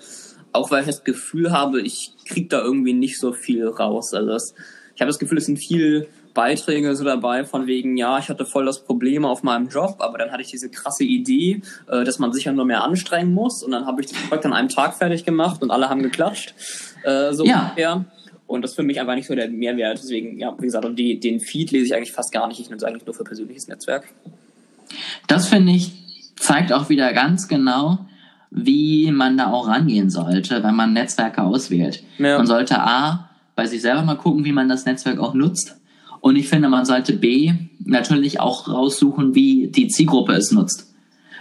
Auch 0.51 0.71
weil 0.71 0.81
ich 0.81 0.87
das 0.87 1.03
Gefühl 1.03 1.51
habe, 1.51 1.81
ich 1.81 2.13
krieg 2.25 2.49
da 2.49 2.61
irgendwie 2.61 2.93
nicht 2.93 3.19
so 3.19 3.33
viel 3.33 3.67
raus. 3.67 4.13
Also 4.13 4.29
das, 4.29 4.53
ich 4.95 5.01
habe 5.01 5.09
das 5.09 5.19
Gefühl, 5.19 5.37
es 5.37 5.45
sind 5.45 5.57
viel 5.57 6.07
Beiträge 6.33 6.95
so 6.95 7.03
dabei 7.05 7.45
von 7.45 7.65
wegen, 7.65 7.95
ja, 7.97 8.19
ich 8.19 8.27
hatte 8.29 8.45
voll 8.45 8.65
das 8.65 8.83
Problem 8.83 9.23
auf 9.25 9.41
meinem 9.43 9.69
Job, 9.69 9.95
aber 9.99 10.17
dann 10.17 10.31
hatte 10.31 10.41
ich 10.41 10.49
diese 10.51 10.69
krasse 10.69 11.03
Idee, 11.05 11.61
äh, 11.89 12.03
dass 12.03 12.19
man 12.19 12.33
sich 12.33 12.43
ja 12.45 12.51
nur 12.51 12.65
mehr 12.65 12.83
anstrengen 12.83 13.33
muss 13.33 13.63
und 13.63 13.71
dann 13.71 13.85
habe 13.85 14.01
ich 14.01 14.07
das 14.07 14.17
Projekt 14.27 14.45
an 14.45 14.51
einem 14.53 14.67
Tag 14.69 14.95
fertig 14.97 15.23
gemacht 15.25 15.61
und 15.61 15.71
alle 15.71 15.89
haben 15.89 16.03
geklatscht. 16.03 16.53
Äh, 17.03 17.33
so 17.33 17.45
Ja. 17.45 17.61
ungefähr. 17.67 18.05
Und 18.47 18.61
das 18.61 18.71
ist 18.71 18.75
für 18.75 18.83
mich 18.83 18.99
einfach 18.99 19.15
nicht 19.15 19.27
so 19.27 19.35
der 19.35 19.49
Mehrwert. 19.49 19.97
Deswegen, 19.97 20.37
ja, 20.37 20.55
wie 20.59 20.65
gesagt, 20.65 20.85
und 20.85 20.97
die, 20.97 21.19
den 21.19 21.39
Feed 21.39 21.71
lese 21.71 21.85
ich 21.85 21.95
eigentlich 21.95 22.11
fast 22.11 22.31
gar 22.31 22.47
nicht. 22.47 22.59
Ich 22.59 22.69
nutze 22.69 22.87
eigentlich 22.87 23.05
nur 23.05 23.15
für 23.15 23.23
persönliches 23.23 23.67
Netzwerk. 23.67 24.07
Das 25.27 25.47
finde 25.47 25.71
ich, 25.71 25.91
zeigt 26.35 26.71
auch 26.71 26.89
wieder 26.89 27.11
ganz 27.13 27.47
genau, 27.47 28.05
wie 28.51 29.11
man 29.11 29.37
da 29.37 29.51
auch 29.51 29.67
rangehen 29.67 30.09
sollte, 30.09 30.63
wenn 30.63 30.75
man 30.75 30.93
Netzwerke 30.93 31.41
auswählt. 31.41 32.03
Ja. 32.19 32.37
Man 32.37 32.47
sollte 32.47 32.79
A, 32.79 33.29
bei 33.55 33.65
sich 33.65 33.81
selber 33.81 34.03
mal 34.03 34.15
gucken, 34.15 34.45
wie 34.45 34.51
man 34.51 34.69
das 34.69 34.85
Netzwerk 34.85 35.19
auch 35.19 35.33
nutzt. 35.33 35.77
Und 36.21 36.35
ich 36.35 36.47
finde, 36.47 36.69
man 36.69 36.85
sollte 36.85 37.13
B, 37.13 37.53
natürlich 37.83 38.39
auch 38.39 38.67
raussuchen, 38.67 39.35
wie 39.35 39.67
die 39.67 39.87
Zielgruppe 39.87 40.33
es 40.33 40.51
nutzt. 40.51 40.93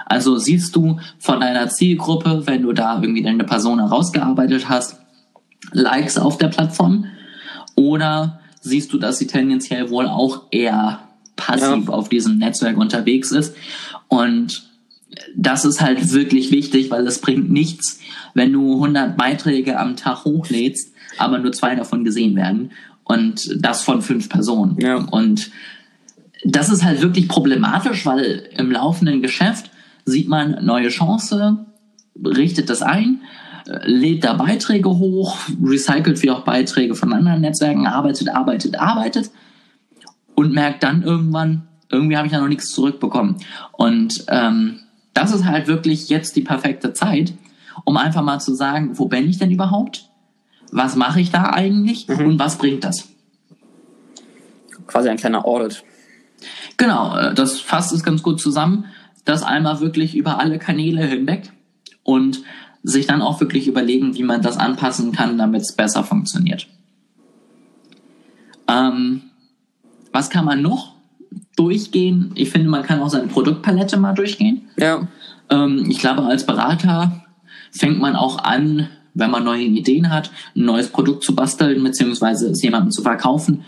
Also 0.07 0.37
siehst 0.37 0.77
du 0.77 0.99
von 1.19 1.41
deiner 1.41 1.69
Zielgruppe, 1.69 2.43
wenn 2.47 2.63
du 2.63 2.73
da 2.73 3.01
irgendwie 3.01 3.23
deine 3.23 3.45
Person 3.45 3.81
herausgearbeitet 3.81 4.69
hast, 4.69 5.01
Likes 5.73 6.19
auf 6.19 6.39
der 6.39 6.49
Plattform? 6.49 7.07
Oder 7.75 8.41
siehst 8.61 8.93
du, 8.93 8.99
dass 8.99 9.19
sie 9.19 9.27
tendenziell 9.27 9.91
wohl 9.91 10.07
auch 10.07 10.45
eher 10.51 11.01
passiv 11.37 11.89
Ja. 11.89 11.93
auf 11.95 12.09
diesem 12.09 12.39
Netzwerk 12.39 12.77
unterwegs 12.77 13.31
ist? 13.31 13.55
Und 14.09 14.69
das 15.37 15.65
ist 15.65 15.81
halt 15.81 16.13
wirklich 16.13 16.51
wichtig, 16.51 16.91
weil 16.91 17.07
es 17.07 17.21
bringt 17.21 17.51
nichts, 17.51 18.01
wenn 18.35 18.53
du 18.53 18.75
100 18.75 19.17
Beiträge 19.17 19.79
am 19.79 19.97
Tag 19.97 20.25
hochlädst, 20.25 20.93
aber 21.19 21.39
nur 21.39 21.53
zwei 21.53 21.75
davon 21.77 22.05
gesehen 22.05 22.35
werden 22.35 22.73
und 23.05 23.55
das 23.63 23.83
von 23.83 24.03
fünf 24.03 24.29
Personen. 24.29 24.79
Ja. 24.81 24.97
Und 24.97 25.51
das 26.45 26.69
ist 26.71 26.85
halt 26.85 27.01
wirklich 27.01 27.29
problematisch, 27.29 28.05
weil 28.07 28.49
im 28.57 28.71
laufenden 28.71 29.23
Geschäft 29.23 29.71
sieht 30.05 30.29
man 30.29 30.65
neue 30.65 30.89
Chance, 30.89 31.65
richtet 32.25 32.69
das 32.69 32.83
ein, 32.83 33.21
lädt 33.67 34.25
da 34.25 34.35
Beiträge 34.35 34.89
hoch, 34.91 35.39
recycelt 35.63 36.23
wie 36.23 36.31
auch 36.31 36.41
Beiträge 36.45 36.95
von 36.95 37.13
anderen 37.13 37.41
Netzwerken, 37.41 37.87
arbeitet, 37.87 38.29
arbeitet, 38.29 38.79
arbeitet 38.79 39.31
und 40.35 40.53
merkt 40.53 40.83
dann 40.83 41.03
irgendwann, 41.03 41.67
irgendwie 41.91 42.17
habe 42.17 42.27
ich 42.27 42.33
ja 42.33 42.41
noch 42.41 42.49
nichts 42.49 42.71
zurückbekommen. 42.71 43.37
Und 43.73 44.25
ähm, 44.29 44.81
das 45.15 45.33
ist 45.35 45.45
halt 45.45 45.67
wirklich 45.69 46.09
jetzt 46.09 46.37
die 46.37 46.43
perfekte 46.43 46.93
Zeit, 46.93 47.35
um 47.85 47.97
einfach 47.97 48.23
mal 48.23 48.41
zu 48.41 48.55
sagen, 48.55 48.99
wo 48.99 49.07
bin 49.07 49.29
ich 49.29 49.39
denn 49.39 49.51
überhaupt? 49.51 50.09
Was 50.73 50.97
mache 50.97 51.21
ich 51.21 51.31
da 51.31 51.51
eigentlich 51.51 52.09
Mhm. 52.09 52.27
und 52.27 52.39
was 52.39 52.59
bringt 52.59 52.85
das? 52.85 53.09
Quasi 54.87 55.09
ein 55.09 55.17
kleiner 55.17 55.47
Audit. 55.47 55.85
Genau, 56.77 57.17
äh, 57.17 57.35
das 57.35 57.61
fasst 57.61 57.93
es 57.93 58.03
ganz 58.03 58.23
gut 58.23 58.41
zusammen. 58.41 58.87
Das 59.25 59.43
einmal 59.43 59.81
wirklich 59.81 60.17
über 60.17 60.39
alle 60.39 60.59
Kanäle 60.59 61.07
hinweg 61.07 61.53
und 62.03 62.43
sich 62.85 63.07
dann 63.07 63.23
auch 63.23 63.41
wirklich 63.41 63.67
überlegen, 63.67 64.15
wie 64.15 64.23
man 64.23 64.43
das 64.43 64.59
anpassen 64.59 65.11
kann, 65.11 65.39
damit 65.39 65.63
es 65.63 65.73
besser 65.73 66.05
funktioniert. 66.05 66.69
Ähm, 68.69 69.23
was 70.13 70.31
kann 70.31 70.45
man 70.45 70.63
noch 70.63 70.95
durchgehen? 71.57 72.33
Ich 72.35 72.51
finde, 72.51 72.69
man 72.69 72.83
kann 72.83 73.01
auch 73.01 73.09
seine 73.09 73.29
Produktpalette 73.29 73.97
mal 73.97 74.13
durchgehen. 74.13 74.69
Ja. 74.77 75.09
Ähm, 75.49 75.87
ich 75.89 75.99
glaube, 75.99 76.23
als 76.25 76.45
Berater 76.45 77.25
fängt 77.73 77.99
man 78.01 78.17
auch 78.17 78.39
an, 78.39 78.89
wenn 79.15 79.31
man 79.31 79.45
neue 79.45 79.63
Ideen 79.63 80.13
hat, 80.13 80.31
ein 80.55 80.67
neues 80.67 80.89
Produkt 80.89 81.25
zu 81.25 81.35
basteln, 81.35 81.83
beziehungsweise 81.83 82.51
es 82.51 82.63
jemandem 82.63 82.91
zu 82.91 83.03
verkaufen 83.03 83.65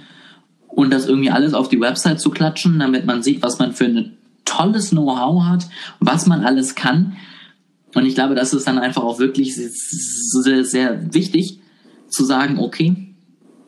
und 0.69 0.93
das 0.93 1.07
irgendwie 1.07 1.31
alles 1.31 1.55
auf 1.55 1.69
die 1.69 1.81
Website 1.81 2.21
zu 2.21 2.31
klatschen, 2.31 2.79
damit 2.79 3.07
man 3.07 3.23
sieht, 3.23 3.43
was 3.43 3.59
man 3.59 3.73
für 3.73 3.87
ein 3.87 4.19
tolles 4.45 4.91
Know-how 4.91 5.45
hat, 5.45 5.67
was 6.01 6.27
man 6.27 6.45
alles 6.45 6.75
kann. 6.75 7.17
Und 7.97 8.05
ich 8.05 8.15
glaube, 8.15 8.35
das 8.35 8.53
ist 8.53 8.67
dann 8.67 8.79
einfach 8.79 9.03
auch 9.03 9.19
wirklich 9.19 9.55
sehr, 9.57 10.65
sehr 10.67 11.15
wichtig 11.15 11.61
zu 12.09 12.27
sagen, 12.27 12.59
okay, 12.59 12.95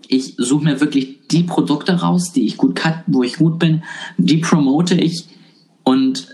ich 0.06 0.34
suche 0.36 0.64
mir 0.64 0.80
wirklich 0.82 1.26
die 1.30 1.44
Produkte 1.44 1.92
raus, 1.92 2.30
die 2.34 2.44
ich 2.44 2.58
gut 2.58 2.76
kann, 2.76 3.02
wo 3.06 3.22
ich 3.22 3.38
gut 3.38 3.58
bin, 3.58 3.84
die 4.18 4.36
promote 4.36 4.96
ich 4.96 5.24
und 5.82 6.28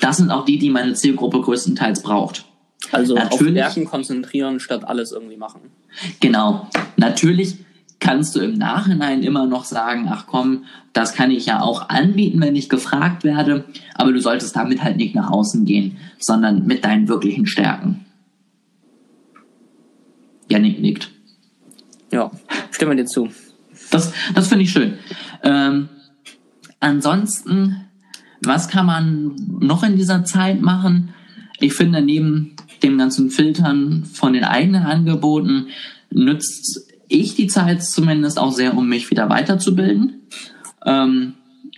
das 0.00 0.16
sind 0.16 0.32
auch 0.32 0.44
die, 0.44 0.58
die 0.58 0.70
meine 0.70 0.94
Zielgruppe 0.94 1.40
größtenteils 1.40 2.02
braucht. 2.02 2.46
Also 2.90 3.14
auf 3.14 3.30
Natürlich. 3.30 3.52
Stärken 3.52 3.84
konzentrieren, 3.84 4.58
statt 4.58 4.82
alles 4.84 5.12
irgendwie 5.12 5.36
machen. 5.36 5.60
Genau. 6.18 6.68
Natürlich 6.96 7.58
kannst 7.98 8.36
du 8.36 8.40
im 8.40 8.54
Nachhinein 8.54 9.22
immer 9.22 9.46
noch 9.46 9.64
sagen, 9.64 10.06
ach 10.10 10.26
komm, 10.26 10.64
das 10.92 11.14
kann 11.14 11.30
ich 11.30 11.46
ja 11.46 11.60
auch 11.60 11.88
anbieten, 11.88 12.40
wenn 12.40 12.56
ich 12.56 12.68
gefragt 12.68 13.24
werde, 13.24 13.64
aber 13.94 14.12
du 14.12 14.20
solltest 14.20 14.54
damit 14.56 14.82
halt 14.82 14.96
nicht 14.96 15.14
nach 15.14 15.30
außen 15.30 15.64
gehen, 15.64 15.96
sondern 16.18 16.66
mit 16.66 16.84
deinen 16.84 17.08
wirklichen 17.08 17.46
Stärken. 17.46 18.04
Janik 20.48 20.80
nickt. 20.80 21.10
Ja, 22.12 22.30
stimme 22.70 22.96
dir 22.96 23.06
zu. 23.06 23.28
Das, 23.90 24.12
das 24.34 24.48
finde 24.48 24.64
ich 24.64 24.70
schön. 24.70 24.94
Ähm, 25.42 25.88
ansonsten, 26.80 27.86
was 28.42 28.68
kann 28.68 28.86
man 28.86 29.34
noch 29.60 29.82
in 29.82 29.96
dieser 29.96 30.24
Zeit 30.24 30.60
machen? 30.60 31.14
Ich 31.58 31.74
finde, 31.74 32.02
neben 32.02 32.54
dem 32.82 32.98
ganzen 32.98 33.30
Filtern 33.30 34.04
von 34.04 34.34
den 34.34 34.44
eigenen 34.44 34.84
Angeboten 34.84 35.68
nützt 36.10 36.86
ich 37.08 37.34
die 37.34 37.46
Zeit 37.46 37.82
zumindest 37.82 38.38
auch 38.38 38.52
sehr, 38.52 38.76
um 38.76 38.88
mich 38.88 39.10
wieder 39.10 39.28
weiterzubilden. 39.28 40.22
Ähm, 40.84 41.34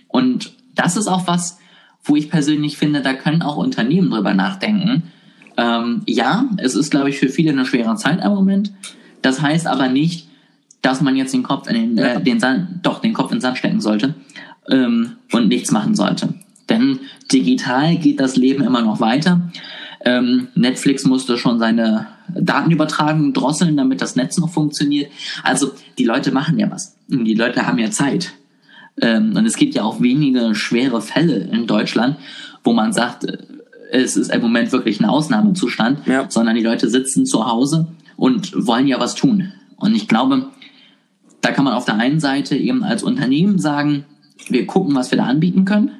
und 0.07 0.53
das 0.75 0.97
ist 0.97 1.07
auch 1.07 1.27
was, 1.27 1.59
wo 2.03 2.15
ich 2.15 2.29
persönlich 2.29 2.77
finde, 2.77 3.01
da 3.01 3.13
können 3.13 3.41
auch 3.41 3.57
Unternehmen 3.57 4.09
drüber 4.09 4.33
nachdenken. 4.33 5.03
Ähm, 5.57 6.01
ja, 6.05 6.45
es 6.57 6.75
ist, 6.75 6.89
glaube 6.89 7.09
ich, 7.09 7.19
für 7.19 7.29
viele 7.29 7.51
eine 7.51 7.65
schwere 7.65 7.95
Zeit 7.95 8.23
im 8.23 8.31
Moment. 8.31 8.71
Das 9.21 9.41
heißt 9.41 9.67
aber 9.67 9.89
nicht, 9.89 10.27
dass 10.81 11.01
man 11.01 11.15
jetzt 11.15 11.33
den 11.33 11.43
Kopf 11.43 11.67
in 11.69 11.75
den, 11.75 11.97
äh, 11.97 12.21
den 12.21 12.39
Sand, 12.39 12.79
doch 12.83 12.99
den 12.99 13.13
Kopf 13.13 13.31
in 13.31 13.37
den 13.37 13.41
Sand 13.41 13.57
stecken 13.57 13.81
sollte 13.81 14.15
ähm, 14.69 15.17
und 15.31 15.49
nichts 15.49 15.71
machen 15.71 15.95
sollte. 15.95 16.33
Denn 16.69 16.99
digital 17.31 17.97
geht 17.97 18.19
das 18.19 18.37
Leben 18.37 18.63
immer 18.63 18.81
noch 18.81 18.99
weiter. 19.01 19.41
Ähm, 20.05 20.47
Netflix 20.55 21.05
musste 21.05 21.37
schon 21.37 21.59
seine 21.59 22.07
Datenübertragung 22.33 23.33
drosseln, 23.33 23.75
damit 23.77 24.01
das 24.01 24.15
Netz 24.15 24.37
noch 24.37 24.49
funktioniert. 24.49 25.11
Also 25.43 25.71
die 25.97 26.05
Leute 26.05 26.31
machen 26.31 26.57
ja 26.57 26.69
was. 26.71 26.95
Und 27.11 27.25
Die 27.25 27.33
Leute 27.35 27.65
haben 27.67 27.77
ja 27.79 27.91
Zeit. 27.91 28.33
Ähm, 29.01 29.35
und 29.35 29.45
es 29.45 29.55
gibt 29.55 29.75
ja 29.75 29.83
auch 29.83 30.01
wenige 30.01 30.55
schwere 30.55 31.01
Fälle 31.01 31.35
in 31.51 31.67
Deutschland, 31.67 32.17
wo 32.63 32.73
man 32.73 32.93
sagt, 32.93 33.25
äh, 33.25 33.37
es 33.91 34.15
ist 34.15 34.31
im 34.31 34.41
Moment 34.41 34.71
wirklich 34.71 34.99
ein 34.99 35.05
Ausnahmezustand, 35.05 36.05
Ja. 36.05 36.25
sondern 36.29 36.55
die 36.55 36.63
Leute 36.63 36.89
sitzen 36.89 37.25
zu 37.25 37.47
Hause 37.47 37.87
und 38.17 38.53
wollen 38.67 38.87
ja 38.87 38.99
was 38.99 39.15
tun. 39.15 39.51
Und 39.77 39.95
ich 39.95 40.07
glaube, 40.07 40.47
da 41.41 41.51
kann 41.51 41.65
man 41.65 41.73
auf 41.73 41.85
der 41.85 41.95
einen 41.95 42.19
Seite 42.19 42.55
eben 42.55 42.83
als 42.83 43.01
Unternehmen 43.01 43.59
sagen, 43.59 44.05
wir 44.49 44.67
gucken, 44.67 44.95
was 44.95 45.11
wir 45.11 45.17
da 45.17 45.25
anbieten 45.25 45.65
können. 45.65 45.91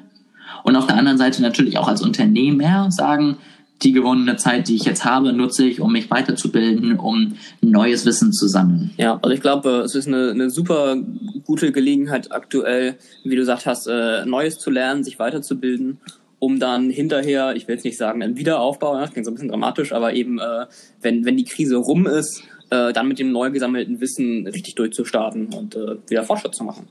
Und 0.62 0.76
auf 0.76 0.86
der 0.86 0.96
anderen 0.96 1.18
Seite 1.18 1.40
natürlich 1.42 1.78
auch 1.78 1.88
als 1.88 2.02
Unternehmer 2.02 2.90
sagen, 2.90 3.38
die 3.82 3.92
gewonnene 3.92 4.36
Zeit, 4.36 4.68
die 4.68 4.76
ich 4.76 4.84
jetzt 4.84 5.04
habe, 5.04 5.32
nutze 5.32 5.66
ich, 5.66 5.80
um 5.80 5.92
mich 5.92 6.10
weiterzubilden, 6.10 6.98
um 6.98 7.36
neues 7.62 8.04
Wissen 8.04 8.32
zu 8.32 8.46
sammeln. 8.46 8.90
Ja, 8.98 9.18
also 9.22 9.30
ich 9.30 9.40
glaube, 9.40 9.82
es 9.84 9.94
ist 9.94 10.06
eine, 10.06 10.30
eine 10.30 10.50
super 10.50 10.96
gute 11.44 11.72
Gelegenheit 11.72 12.30
aktuell, 12.30 12.96
wie 13.24 13.30
du 13.30 13.36
gesagt 13.36 13.66
hast, 13.66 13.86
äh, 13.86 14.26
Neues 14.26 14.58
zu 14.58 14.70
lernen, 14.70 15.02
sich 15.02 15.18
weiterzubilden, 15.18 15.98
um 16.38 16.58
dann 16.58 16.90
hinterher, 16.90 17.56
ich 17.56 17.68
will 17.68 17.76
jetzt 17.76 17.84
nicht 17.84 17.96
sagen, 17.96 18.22
einen 18.22 18.36
Wiederaufbau, 18.36 18.98
das 18.98 19.12
klingt 19.12 19.24
so 19.24 19.30
ein 19.30 19.34
bisschen 19.34 19.48
dramatisch, 19.48 19.92
aber 19.92 20.12
eben, 20.12 20.38
äh, 20.38 20.66
wenn, 21.00 21.24
wenn 21.24 21.36
die 21.36 21.44
Krise 21.44 21.76
rum 21.76 22.06
ist, 22.06 22.42
äh, 22.70 22.92
dann 22.92 23.08
mit 23.08 23.18
dem 23.18 23.32
neu 23.32 23.50
gesammelten 23.50 24.00
Wissen 24.00 24.46
richtig 24.46 24.74
durchzustarten 24.74 25.54
und 25.54 25.74
äh, 25.74 25.96
wieder 26.08 26.24
Fortschritt 26.24 26.54
zu 26.54 26.64
machen. 26.64 26.86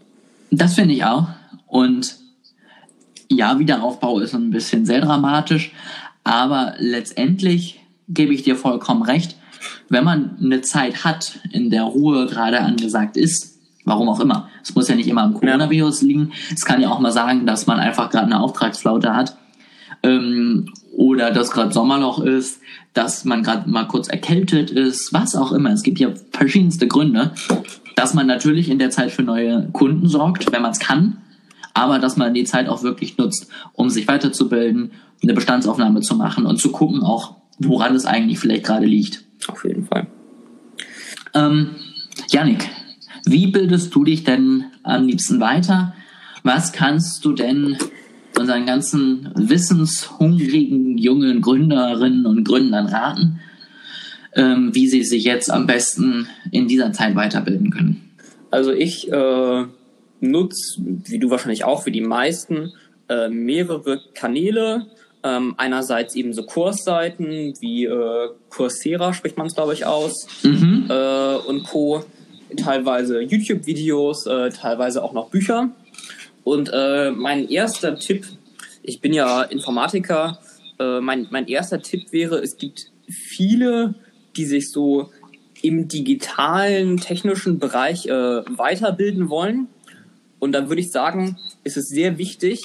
Das 0.52 0.74
finde 0.74 0.96
ich 0.96 1.04
auch. 1.04 1.28
Und 1.68 2.18
ja, 3.30 3.60
Wiederaufbau 3.60 4.20
ist 4.20 4.34
ein 4.34 4.50
bisschen 4.50 4.86
sehr 4.86 5.02
dramatisch, 5.02 5.72
aber 6.30 6.76
letztendlich 6.78 7.80
gebe 8.08 8.34
ich 8.36 8.44
dir 8.44 8.56
vollkommen 8.56 9.02
recht. 9.02 9.36
Wenn 9.90 10.04
man 10.04 10.38
eine 10.40 10.62
Zeit 10.62 11.04
hat, 11.04 11.40
in 11.52 11.72
der 11.72 11.84
Ruhe 11.84 12.28
gerade 12.28 12.62
angesagt 12.62 13.18
ist, 13.18 13.58
warum 13.84 14.10
auch 14.10 14.20
immer, 14.20 14.48
es 14.62 14.76
muss 14.76 14.88
ja 14.88 14.96
nicht 14.96 15.10
immer 15.10 15.24
am 15.24 15.34
Coronavirus 15.34 16.04
liegen, 16.04 16.32
es 16.54 16.66
kann 16.66 16.82
ja 16.82 16.90
auch 16.90 17.00
mal 17.00 17.12
sagen, 17.12 17.48
dass 17.48 17.66
man 17.66 17.80
einfach 17.80 18.12
gerade 18.12 18.28
eine 18.28 18.40
Auftragsflaute 18.40 19.16
hat 19.16 19.38
ähm, 20.04 20.72
oder 20.96 21.32
dass 21.32 21.50
gerade 21.50 21.74
Sommerloch 21.74 22.20
ist, 22.20 22.62
dass 22.94 23.26
man 23.26 23.42
gerade 23.42 23.68
mal 23.68 23.88
kurz 23.88 24.08
erkältet 24.08 24.70
ist, 24.70 25.12
was 25.12 25.36
auch 25.36 25.52
immer. 25.52 25.72
Es 25.72 25.82
gibt 25.82 25.98
ja 25.98 26.10
verschiedenste 26.32 26.88
Gründe, 26.88 27.34
dass 27.96 28.14
man 28.14 28.28
natürlich 28.28 28.70
in 28.70 28.78
der 28.78 28.92
Zeit 28.92 29.10
für 29.10 29.24
neue 29.24 29.68
Kunden 29.74 30.08
sorgt, 30.08 30.52
wenn 30.52 30.62
man 30.62 30.72
es 30.72 30.80
kann, 30.80 31.18
aber 31.74 32.00
dass 32.00 32.18
man 32.18 32.34
die 32.34 32.44
Zeit 32.44 32.68
auch 32.68 32.84
wirklich 32.84 33.18
nutzt, 33.18 33.48
um 33.74 33.90
sich 33.90 34.08
weiterzubilden, 34.08 34.92
eine 35.22 35.34
Bestandsaufnahme 35.34 36.02
zu 36.02 36.16
machen 36.16 36.46
und 36.46 36.58
zu 36.58 36.72
gucken 36.72 37.04
auch, 37.04 37.36
woran 37.60 37.96
es 37.96 38.06
eigentlich 38.06 38.40
vielleicht 38.40 38.66
gerade 38.66 38.86
liegt. 38.86 39.24
Auf 39.48 39.64
jeden 39.66 39.86
Fall. 39.86 40.08
Ähm, 41.34 41.76
Janik, 42.30 42.70
wie 43.26 43.48
bildest 43.48 43.94
du 43.94 44.04
dich 44.04 44.24
denn 44.24 44.66
am 44.84 45.06
liebsten 45.06 45.40
weiter? 45.40 45.94
Was 46.44 46.72
kannst 46.72 47.26
du 47.26 47.34
denn 47.34 47.78
unseren 48.38 48.66
ganzen 48.66 49.30
wissenshungrigen 49.36 50.98
jungen 50.98 51.42
Gründerinnen 51.42 52.26
und 52.26 52.44
Gründern 52.46 52.88
raten, 52.88 53.40
ähm, 54.34 54.74
wie 54.74 54.88
sie 54.88 55.04
sich 55.04 55.26
jetzt 55.26 55.52
am 55.52 55.68
besten 55.68 56.28
in 56.52 56.68
dieser 56.68 56.94
Zeit 56.94 57.16
weiterbilden 57.16 57.72
können? 57.72 58.12
Also 58.52 58.72
ich 58.72 59.12
äh, 59.12 59.66
nutze, 60.22 60.80
wie 60.80 61.20
du 61.20 61.30
wahrscheinlich 61.30 61.64
auch, 61.64 61.86
wie 61.86 61.92
die 61.92 62.02
meisten, 62.02 62.74
äh, 63.08 63.30
mehrere 63.30 64.02
Kanäle. 64.14 64.88
Ähm, 65.22 65.56
einerseits 65.58 66.16
eben 66.16 66.32
so 66.34 66.44
Kursseiten 66.44 67.54
wie 67.60 67.84
äh, 67.86 68.30
Coursera 68.50 69.12
spricht 69.14 69.36
man 69.38 69.48
es 69.48 69.56
glaube 69.56 69.74
ich 69.74 69.86
aus 69.86 70.28
Mhm. 70.44 70.86
äh, 70.90 71.36
und 71.36 71.64
Co. 71.64 72.06
Teilweise 72.56 73.22
YouTube-Videos, 73.22 74.26
äh, 74.28 74.50
teilweise 74.50 75.04
auch 75.04 75.14
noch 75.14 75.30
Bücher. 75.30 75.70
Und 76.44 76.72
äh, 76.74 77.12
mein 77.12 77.50
erster 77.50 78.00
Tipp, 78.00 78.26
ich 78.82 79.02
bin 79.02 79.14
ja 79.14 79.44
Informatiker, 79.44 80.40
äh, 80.80 81.00
mein, 81.02 81.28
mein 81.32 81.48
erster 81.48 81.82
Tipp 81.82 82.12
wäre, 82.12 82.40
es 82.40 82.58
gibt 82.58 82.90
viele, 83.08 83.96
die 84.36 84.46
sich 84.46 84.72
so 84.72 85.10
im 85.62 85.88
digitalen, 85.88 86.98
technischen 86.98 87.60
Bereich 87.60 88.06
äh, 88.08 88.12
weiterbilden 88.12 89.30
wollen. 89.30 89.68
Und 90.40 90.54
da 90.54 90.70
würde 90.70 90.82
ich 90.82 90.92
sagen, 90.92 91.38
ist 91.64 91.78
es 91.78 91.88
sehr 91.90 92.18
wichtig, 92.18 92.64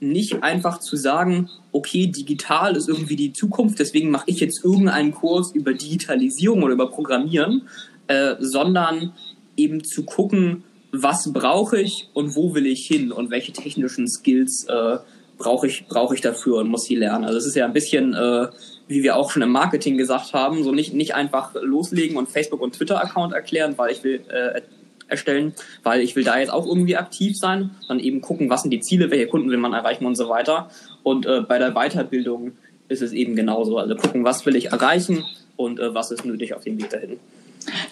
nicht 0.00 0.42
einfach 0.42 0.80
zu 0.80 0.96
sagen, 0.96 1.48
okay, 1.72 2.06
digital 2.06 2.76
ist 2.76 2.88
irgendwie 2.88 3.16
die 3.16 3.32
Zukunft, 3.32 3.78
deswegen 3.78 4.10
mache 4.10 4.24
ich 4.26 4.40
jetzt 4.40 4.64
irgendeinen 4.64 5.12
Kurs 5.12 5.52
über 5.54 5.72
Digitalisierung 5.72 6.62
oder 6.62 6.74
über 6.74 6.90
Programmieren, 6.90 7.62
äh, 8.08 8.36
sondern 8.38 9.12
eben 9.56 9.84
zu 9.84 10.04
gucken, 10.04 10.64
was 10.92 11.32
brauche 11.32 11.80
ich 11.80 12.08
und 12.14 12.36
wo 12.36 12.54
will 12.54 12.66
ich 12.66 12.86
hin 12.86 13.12
und 13.12 13.30
welche 13.30 13.52
technischen 13.52 14.08
Skills 14.08 14.66
äh, 14.68 14.98
brauche 15.38 15.66
ich, 15.66 15.86
brauche 15.86 16.14
ich 16.14 16.20
dafür 16.20 16.58
und 16.58 16.68
muss 16.68 16.84
sie 16.84 16.94
lernen. 16.94 17.24
Also 17.24 17.38
es 17.38 17.46
ist 17.46 17.56
ja 17.56 17.66
ein 17.66 17.72
bisschen, 17.72 18.14
äh, 18.14 18.48
wie 18.88 19.02
wir 19.02 19.16
auch 19.16 19.30
schon 19.30 19.42
im 19.42 19.50
Marketing 19.50 19.98
gesagt 19.98 20.32
haben, 20.32 20.62
so 20.62 20.72
nicht, 20.72 20.94
nicht 20.94 21.14
einfach 21.14 21.54
loslegen 21.60 22.16
und 22.16 22.28
Facebook- 22.28 22.60
und 22.60 22.74
Twitter-Account 22.74 23.34
erklären, 23.34 23.74
weil 23.76 23.92
ich 23.92 24.04
will 24.04 24.22
äh, 24.28 24.62
erstellen, 25.08 25.54
weil 25.82 26.00
ich 26.00 26.16
will 26.16 26.24
da 26.24 26.38
jetzt 26.38 26.52
auch 26.52 26.66
irgendwie 26.66 26.96
aktiv 26.96 27.36
sein, 27.36 27.70
dann 27.88 28.00
eben 28.00 28.20
gucken, 28.20 28.50
was 28.50 28.62
sind 28.62 28.70
die 28.70 28.80
Ziele, 28.80 29.10
welche 29.10 29.26
Kunden 29.26 29.50
will 29.50 29.58
man 29.58 29.72
erreichen 29.72 30.04
und 30.04 30.16
so 30.16 30.28
weiter. 30.28 30.68
Und 31.02 31.26
äh, 31.26 31.42
bei 31.42 31.58
der 31.58 31.72
Weiterbildung 31.72 32.52
ist 32.88 33.02
es 33.02 33.12
eben 33.12 33.36
genauso. 33.36 33.78
Also 33.78 33.94
gucken, 33.96 34.24
was 34.24 34.44
will 34.46 34.56
ich 34.56 34.72
erreichen 34.72 35.24
und 35.56 35.78
äh, 35.78 35.94
was 35.94 36.10
ist 36.10 36.24
nötig 36.24 36.54
auf 36.54 36.64
dem 36.64 36.78
Weg 36.78 36.90
dahin. 36.90 37.18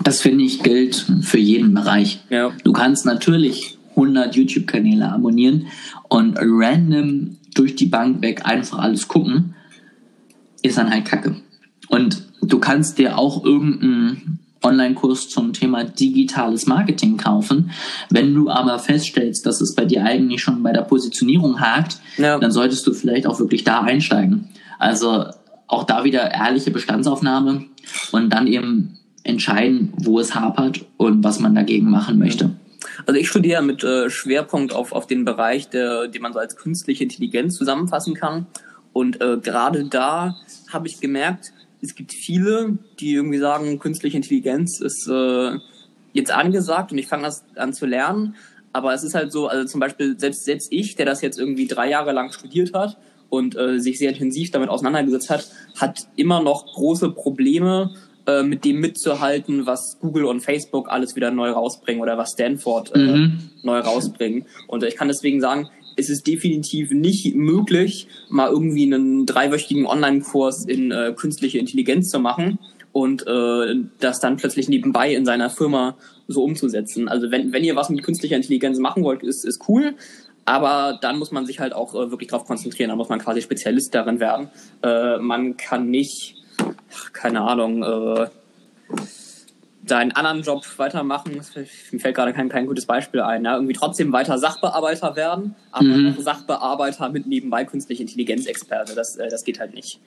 Das 0.02 0.20
finde 0.20 0.44
ich 0.44 0.62
gilt 0.62 1.06
für 1.22 1.38
jeden 1.38 1.74
Bereich. 1.74 2.20
Ja. 2.30 2.52
Du 2.62 2.72
kannst 2.72 3.06
natürlich 3.06 3.78
100 3.90 4.34
YouTube-Kanäle 4.34 5.10
abonnieren 5.10 5.66
und 6.08 6.36
random 6.40 7.36
durch 7.54 7.76
die 7.76 7.86
Bank 7.86 8.22
weg 8.22 8.44
einfach 8.44 8.78
alles 8.78 9.08
gucken, 9.08 9.54
ist 10.62 10.78
dann 10.78 10.90
halt 10.90 11.04
Kacke. 11.04 11.36
Und 11.88 12.24
du 12.42 12.58
kannst 12.58 12.98
dir 12.98 13.18
auch 13.18 13.44
irgendeinen 13.44 14.40
Online-Kurs 14.64 15.28
zum 15.28 15.52
Thema 15.52 15.84
digitales 15.84 16.66
Marketing 16.66 17.16
kaufen. 17.16 17.70
Wenn 18.10 18.34
du 18.34 18.50
aber 18.50 18.78
feststellst, 18.78 19.46
dass 19.46 19.60
es 19.60 19.74
bei 19.74 19.84
dir 19.84 20.04
eigentlich 20.04 20.42
schon 20.42 20.62
bei 20.62 20.72
der 20.72 20.82
Positionierung 20.82 21.60
hakt, 21.60 21.98
Ja. 22.16 22.38
dann 22.38 22.50
solltest 22.50 22.86
du 22.86 22.92
vielleicht 22.92 23.26
auch 23.26 23.38
wirklich 23.38 23.64
da 23.64 23.80
einsteigen. 23.80 24.48
Also 24.78 25.26
auch 25.66 25.84
da 25.84 26.04
wieder 26.04 26.30
ehrliche 26.32 26.70
Bestandsaufnahme 26.70 27.64
und 28.12 28.30
dann 28.30 28.46
eben 28.46 28.98
entscheiden, 29.22 29.92
wo 29.96 30.20
es 30.20 30.34
hapert 30.34 30.84
und 30.96 31.24
was 31.24 31.40
man 31.40 31.54
dagegen 31.54 31.90
machen 31.90 32.18
möchte. 32.18 32.50
Also 33.06 33.18
ich 33.18 33.28
studiere 33.28 33.62
mit 33.62 33.82
äh, 33.82 34.10
Schwerpunkt 34.10 34.72
auf, 34.72 34.92
auf 34.92 35.06
den 35.06 35.24
Bereich, 35.24 35.68
der, 35.68 36.06
den 36.08 36.22
man 36.22 36.32
so 36.32 36.38
als 36.38 36.56
künstliche 36.56 37.04
Intelligenz 37.04 37.56
zusammenfassen 37.56 38.14
kann. 38.14 38.46
Und 38.92 39.20
äh, 39.20 39.38
gerade 39.42 39.84
da 39.86 40.36
habe 40.72 40.86
ich 40.86 41.00
gemerkt, 41.00 41.52
es 41.84 41.94
gibt 41.94 42.12
viele, 42.12 42.78
die 42.98 43.14
irgendwie 43.14 43.38
sagen, 43.38 43.78
künstliche 43.78 44.16
Intelligenz 44.16 44.80
ist 44.80 45.08
äh, 45.08 45.58
jetzt 46.12 46.30
angesagt 46.30 46.92
und 46.92 46.98
ich 46.98 47.06
fange 47.06 47.24
das 47.24 47.44
an 47.56 47.72
zu 47.72 47.86
lernen. 47.86 48.36
Aber 48.72 48.92
es 48.94 49.04
ist 49.04 49.14
halt 49.14 49.30
so, 49.30 49.46
also 49.46 49.66
zum 49.66 49.80
Beispiel 49.80 50.18
selbst, 50.18 50.44
selbst 50.44 50.68
ich, 50.72 50.96
der 50.96 51.06
das 51.06 51.20
jetzt 51.22 51.38
irgendwie 51.38 51.66
drei 51.66 51.88
Jahre 51.90 52.12
lang 52.12 52.32
studiert 52.32 52.74
hat 52.74 52.96
und 53.28 53.56
äh, 53.56 53.78
sich 53.78 53.98
sehr 53.98 54.10
intensiv 54.10 54.50
damit 54.50 54.68
auseinandergesetzt 54.68 55.30
hat, 55.30 55.46
hat 55.76 56.08
immer 56.16 56.42
noch 56.42 56.66
große 56.74 57.10
Probleme, 57.10 57.94
äh, 58.26 58.42
mit 58.42 58.64
dem 58.64 58.80
mitzuhalten, 58.80 59.66
was 59.66 59.98
Google 60.00 60.24
und 60.24 60.40
Facebook 60.40 60.90
alles 60.90 61.14
wieder 61.14 61.30
neu 61.30 61.50
rausbringen 61.50 62.02
oder 62.02 62.16
was 62.16 62.30
Stanford 62.32 62.94
äh, 62.94 62.98
Mhm. 62.98 63.38
neu 63.62 63.78
rausbringen. 63.80 64.46
Und 64.66 64.82
ich 64.82 64.96
kann 64.96 65.08
deswegen 65.08 65.40
sagen, 65.40 65.68
es 65.96 66.10
ist 66.10 66.26
definitiv 66.26 66.90
nicht 66.90 67.34
möglich, 67.34 68.08
mal 68.28 68.50
irgendwie 68.50 68.84
einen 68.84 69.26
dreiwöchigen 69.26 69.86
Online-Kurs 69.86 70.64
in 70.64 70.90
äh, 70.90 71.14
künstliche 71.16 71.58
Intelligenz 71.58 72.10
zu 72.10 72.18
machen 72.18 72.58
und 72.92 73.26
äh, 73.26 73.74
das 74.00 74.20
dann 74.20 74.36
plötzlich 74.36 74.68
nebenbei 74.68 75.14
in 75.14 75.24
seiner 75.24 75.50
Firma 75.50 75.96
so 76.28 76.44
umzusetzen. 76.44 77.08
Also 77.08 77.30
wenn, 77.30 77.52
wenn 77.52 77.64
ihr 77.64 77.76
was 77.76 77.90
mit 77.90 78.02
künstlicher 78.02 78.36
Intelligenz 78.36 78.78
machen 78.78 79.02
wollt, 79.02 79.22
ist, 79.22 79.44
ist 79.44 79.68
cool. 79.68 79.94
Aber 80.44 80.98
dann 81.00 81.18
muss 81.18 81.32
man 81.32 81.46
sich 81.46 81.60
halt 81.60 81.72
auch 81.72 81.94
äh, 81.94 82.10
wirklich 82.10 82.30
darauf 82.30 82.46
konzentrieren. 82.46 82.90
Da 82.90 82.96
muss 82.96 83.08
man 83.08 83.18
quasi 83.18 83.40
Spezialist 83.42 83.94
darin 83.94 84.20
werden. 84.20 84.48
Äh, 84.82 85.18
man 85.18 85.56
kann 85.56 85.90
nicht, 85.90 86.36
ach, 86.92 87.12
keine 87.12 87.40
Ahnung, 87.40 87.82
äh, 87.82 88.26
seinen 89.86 90.12
anderen 90.12 90.42
Job 90.42 90.64
weitermachen. 90.78 91.32
Mir 91.92 92.00
fällt 92.00 92.14
gerade 92.14 92.32
kein, 92.32 92.48
kein 92.48 92.66
gutes 92.66 92.86
Beispiel 92.86 93.20
ein. 93.20 93.44
Ja? 93.44 93.54
Irgendwie 93.54 93.74
trotzdem 93.74 94.12
weiter 94.12 94.38
Sachbearbeiter 94.38 95.16
werden, 95.16 95.54
aber 95.72 95.84
Mhm. 95.86 96.16
Sachbearbeiter 96.18 97.08
mit 97.10 97.26
nebenbei 97.26 97.64
künstliche 97.64 98.02
Intelligenzexperte. 98.02 98.94
Das, 98.94 99.16
äh, 99.16 99.28
das 99.28 99.44
geht 99.44 99.60
halt 99.60 99.74
nicht. 99.74 100.00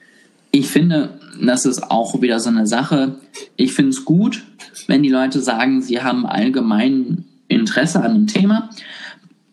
Ich 0.50 0.68
finde, 0.68 1.18
das 1.40 1.66
ist 1.66 1.90
auch 1.90 2.20
wieder 2.22 2.40
so 2.40 2.48
eine 2.48 2.66
Sache. 2.66 3.16
Ich 3.56 3.74
finde 3.74 3.90
es 3.90 4.04
gut, 4.04 4.42
wenn 4.86 5.02
die 5.02 5.10
Leute 5.10 5.40
sagen, 5.42 5.82
sie 5.82 6.02
haben 6.02 6.24
allgemein 6.26 7.24
Interesse 7.48 7.98
an 8.00 8.12
einem 8.12 8.26
Thema, 8.26 8.70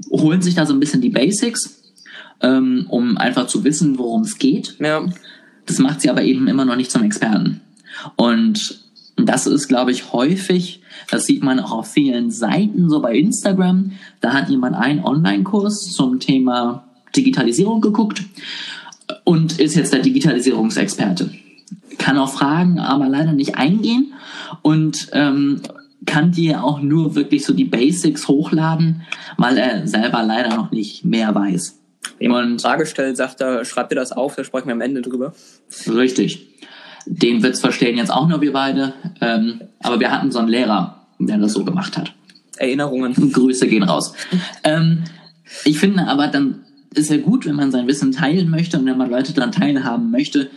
holen 0.09 0.41
sich 0.41 0.55
da 0.55 0.65
so 0.65 0.73
ein 0.73 0.79
bisschen 0.79 1.01
die 1.01 1.09
Basics, 1.09 1.93
ähm, 2.41 2.85
um 2.89 3.17
einfach 3.17 3.47
zu 3.47 3.63
wissen, 3.63 3.97
worum 3.97 4.21
es 4.21 4.38
geht. 4.38 4.77
Ja, 4.79 5.05
Das 5.65 5.79
macht 5.79 5.99
sie 6.01 6.09
aber 6.09 6.21
eben 6.23 6.47
immer 6.47 6.63
noch 6.63 6.75
nicht 6.75 6.91
zum 6.91 7.03
Experten. 7.03 7.59
Und 8.15 8.85
das 9.17 9.47
ist, 9.47 9.67
glaube 9.67 9.91
ich, 9.91 10.12
häufig, 10.12 10.82
das 11.10 11.25
sieht 11.25 11.43
man 11.43 11.60
auch 11.60 11.71
auf 11.71 11.91
vielen 11.91 12.32
Seiten, 12.32 12.89
so 12.89 13.01
bei 13.01 13.15
Instagram. 13.15 13.91
Da 14.21 14.34
hat 14.34 14.49
jemand 14.49 14.75
einen 14.75 15.04
Online-Kurs 15.04 15.93
zum 15.93 16.19
Thema 16.19 16.88
Digitalisierung 17.15 17.82
geguckt 17.82 18.23
und 19.23 19.60
ist 19.60 19.75
jetzt 19.75 19.93
der 19.93 20.01
Digitalisierungsexperte. 20.01 21.32
Kann 21.97 22.17
auf 22.17 22.34
Fragen 22.34 22.80
aber 22.80 23.08
leider 23.08 23.32
nicht 23.32 23.56
eingehen 23.56 24.13
und 24.62 25.08
ähm, 25.13 25.62
kann 26.06 26.32
dir 26.32 26.63
auch 26.63 26.82
nur 26.82 27.15
wirklich 27.15 27.45
so 27.45 27.54
die 27.54 27.65
Basics 27.65 28.28
hochladen, 28.28 29.04
weil 29.38 29.58
er 29.58 29.88
selber 29.88 30.23
leider 30.23 30.56
noch 30.56 30.71
nicht 30.71 31.06
mehr 31.06 31.34
weiß. 31.34 31.80
wenn 32.19 32.32
man 32.32 32.43
eine 32.43 32.51
Und 32.54 32.62
Frage 32.62 32.86
stellt, 32.86 33.17
sagt 33.17 33.41
er, 33.41 33.65
schreibt 33.65 33.91
dir 33.91 33.95
das 33.95 34.12
auf, 34.12 34.36
da 34.36 34.43
sprechen 34.43 34.67
wir 34.67 34.73
am 34.73 34.82
Ende 34.82 35.01
drüber. 35.01 35.34
Richtig. 35.88 36.47
Den 37.06 37.44
Witz 37.44 37.60
verstehen 37.60 37.98
jetzt 37.98 38.12
auch 38.12 38.28
nur 38.28 38.41
wir 38.41 38.54
beide. 38.54 38.94
Ähm, 39.22 39.62
aber 39.82 40.00
wir 40.00 40.12
hatten 40.12 40.32
so 40.32 40.39
einen 40.39 40.48
Lehrer, 40.48 41.06
der 41.20 41.38
das 41.38 41.54
so 41.54 41.63
gemacht 41.63 41.98
hat. 41.98 42.13
Erinnerungen. 42.58 43.13
Grüße 43.32 43.68
gehen 43.68 43.84
raus. 43.84 44.13
Ähm, 44.63 45.04
ich 45.63 45.80
finde 45.80 46.08
aber, 46.08 46.28
dann 46.28 46.62
ist 46.94 47.10
ja 47.10 47.18
gut, 47.18 47.46
wenn 47.46 47.56
man 47.56 47.72
sein 47.72 47.88
Wissen 47.88 48.12
teilen 48.12 48.50
möchte 48.50 48.80
und 48.80 48.86
wenn 48.86 48.98
man 48.98 49.10
Leute 49.10 49.34
daran 49.34 49.52
teilhaben 49.52 50.12
möchte. 50.12 50.50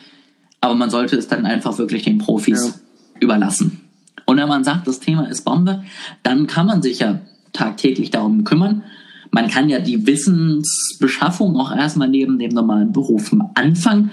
Aber 0.60 0.74
man 0.74 0.90
sollte 0.90 1.16
es 1.16 1.28
dann 1.28 1.46
einfach 1.46 1.78
wirklich 1.78 2.04
den 2.04 2.18
Profis 2.18 2.80
überlassen. 3.20 3.80
Und 4.26 4.36
wenn 4.36 4.48
man 4.48 4.64
sagt, 4.64 4.86
das 4.86 5.00
Thema 5.00 5.28
ist 5.28 5.44
Bombe, 5.44 5.84
dann 6.22 6.46
kann 6.46 6.66
man 6.66 6.82
sich 6.82 6.98
ja 7.00 7.20
tagtäglich 7.52 8.10
darum 8.10 8.44
kümmern. 8.44 8.82
Man 9.30 9.48
kann 9.48 9.68
ja 9.68 9.78
die 9.78 10.06
Wissensbeschaffung 10.06 11.56
auch 11.56 11.74
erstmal 11.74 12.08
neben 12.08 12.38
dem 12.38 12.50
normalen 12.50 12.92
Beruf 12.92 13.34
anfangen. 13.54 14.10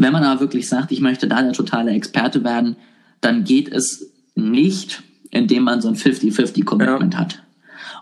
Wenn 0.00 0.12
man 0.12 0.22
aber 0.22 0.38
wirklich 0.40 0.68
sagt, 0.68 0.92
ich 0.92 1.00
möchte 1.00 1.26
da 1.26 1.42
der 1.42 1.52
totale 1.52 1.90
Experte 1.90 2.44
werden, 2.44 2.76
dann 3.20 3.42
geht 3.42 3.68
es 3.68 4.12
nicht, 4.36 5.02
indem 5.30 5.64
man 5.64 5.80
so 5.80 5.88
ein 5.88 5.96
50-50-Commitment 5.96 7.16
hat. 7.16 7.42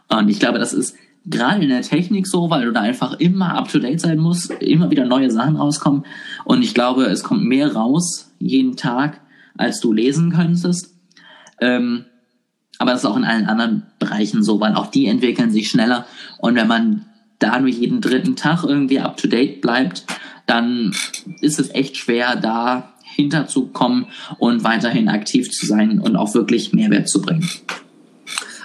Und 0.09 0.29
ich 0.29 0.39
glaube, 0.39 0.59
das 0.59 0.75
ist 0.75 0.95
gerade 1.25 1.63
in 1.63 1.71
der 1.71 1.81
Technik 1.81 2.27
so, 2.27 2.51
weil 2.51 2.67
du 2.67 2.73
da 2.73 2.83
einfach 2.83 3.15
immer 3.19 3.55
up-to-date 3.55 3.99
sein 3.99 4.19
musst, 4.19 4.51
immer 4.51 4.91
wieder 4.91 5.07
neue 5.07 5.31
Sachen 5.31 5.57
rauskommen. 5.57 6.05
Und 6.45 6.63
ich 6.63 6.75
glaube, 6.75 7.05
es 7.05 7.23
kommt 7.23 7.45
mehr 7.45 7.73
raus 7.73 8.31
jeden 8.39 8.77
Tag, 8.77 9.23
als 9.57 9.81
du 9.81 9.95
lesen 9.95 10.33
könntest. 10.33 10.95
Ähm, 11.63 12.05
aber 12.79 12.91
das 12.91 13.05
ist 13.05 13.07
auch 13.07 13.17
in 13.17 13.25
allen 13.25 13.47
anderen 13.47 13.85
Bereichen 13.99 14.43
so, 14.43 14.61
weil 14.61 14.75
auch 14.75 14.89
die 14.89 15.07
entwickeln 15.07 15.51
sich 15.51 15.71
schneller. 15.71 16.05
Und 16.37 16.57
wenn 16.57 16.69
man 16.69 17.07
da 17.39 17.59
nur 17.59 17.71
jeden 17.71 18.03
dritten 18.03 18.37
Tag 18.37 18.65
irgendwie 18.65 19.01
up-to-date 19.01 19.63
bleibt, 19.63 20.05
dann 20.47 20.95
ist 21.41 21.59
es 21.59 21.71
echt 21.75 21.97
schwer, 21.97 22.37
da 22.37 22.93
hinterzukommen 23.03 24.07
und 24.39 24.65
weiterhin 24.65 25.09
aktiv 25.09 25.51
zu 25.51 25.67
sein 25.67 26.01
und 26.01 26.17
auch 26.17 26.35
wirklich 26.35 26.73
Mehrwert 26.73 27.09
zu 27.09 27.23
bringen. 27.23 27.49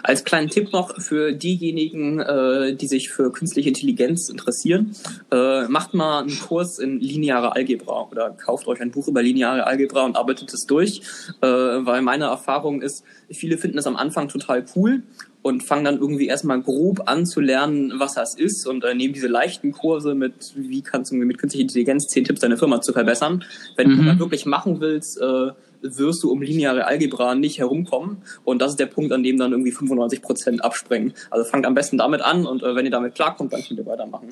Als 0.04 0.24
kleinen 0.24 0.50
Tipp 0.50 0.72
noch 0.72 1.00
für 1.00 1.32
diejenigen, 1.32 2.20
äh, 2.20 2.76
die 2.76 2.88
sich 2.88 3.10
für 3.10 3.32
künstliche 3.32 3.70
Intelligenz 3.70 4.30
interessieren, 4.30 4.96
äh, 5.32 5.68
macht 5.68 5.94
mal 5.94 6.22
einen 6.22 6.40
Kurs 6.40 6.80
in 6.80 7.00
lineare 7.00 7.56
Algebra 7.56 8.08
oder 8.12 8.32
kauft 8.32 8.68
euch 8.68 8.82
ein 8.82 8.92
Buch 8.92 9.08
über 9.08 9.22
lineare 9.22 9.68
Algebra 9.68 10.06
und 10.06 10.16
arbeitet 10.16 10.54
es 10.54 10.66
durch, 10.66 11.02
äh, 11.42 11.48
weil 11.48 12.02
meine 12.02 12.26
Erfahrung 12.26 12.82
ist, 12.82 13.04
viele 13.30 13.58
finden 13.58 13.78
es 13.78 13.88
am 13.88 13.96
Anfang 13.96 14.28
total 14.28 14.66
cool 14.76 15.04
und 15.44 15.64
fangen 15.64 15.86
dann 15.86 15.98
irgendwie 15.98 16.28
erstmal 16.28 16.62
grob 16.62 17.04
an 17.08 17.26
zu 17.26 17.42
lernen, 17.42 17.94
was 17.96 18.14
das 18.14 18.36
ist 18.36 18.68
und 18.68 18.84
äh, 18.84 18.94
nehmen 18.94 19.14
diese 19.14 19.28
leichten 19.28 19.72
Kurse 19.72 20.14
mit, 20.14 20.54
wie 20.56 20.82
kannst 20.82 21.12
du 21.12 21.16
mit 21.16 21.38
künstlicher 21.38 21.64
Intelligenz 21.64 22.08
zehn 22.08 22.24
Tipps 22.26 22.42
deine 22.42 22.58
Firma 22.58 22.82
zu 22.82 22.94
verbessern. 22.94 23.44
Wenn 23.76 23.90
du 23.90 24.02
Mhm. 24.02 24.06
das 24.06 24.20
wirklich 24.20 24.46
machen 24.46 24.80
willst, 24.82 25.20
äh, 25.20 25.52
wirst 25.82 26.24
du 26.24 26.32
um 26.32 26.41
lineare 26.41 26.86
Algebra 26.86 27.36
nicht 27.36 27.58
herumkommen. 27.58 28.17
Und 28.44 28.62
das 28.62 28.72
ist 28.72 28.80
der 28.80 28.86
Punkt, 28.86 29.12
an 29.12 29.24
dem 29.24 29.38
dann 29.38 29.52
irgendwie 29.52 29.72
95 29.72 30.22
Prozent 30.22 30.63
abspringen. 30.63 31.13
Also 31.30 31.50
fangt 31.50 31.65
am 31.65 31.74
besten 31.74 31.98
damit 31.98 32.22
an 32.22 32.46
und 32.46 32.63
äh, 32.63 32.76
wenn 32.76 32.86
ihr 32.86 32.91
damit 32.91 33.15
klarkommt, 33.15 33.54
dann 33.54 33.63
könnt 33.63 33.80
ihr 33.80 33.86
weitermachen. 33.86 34.30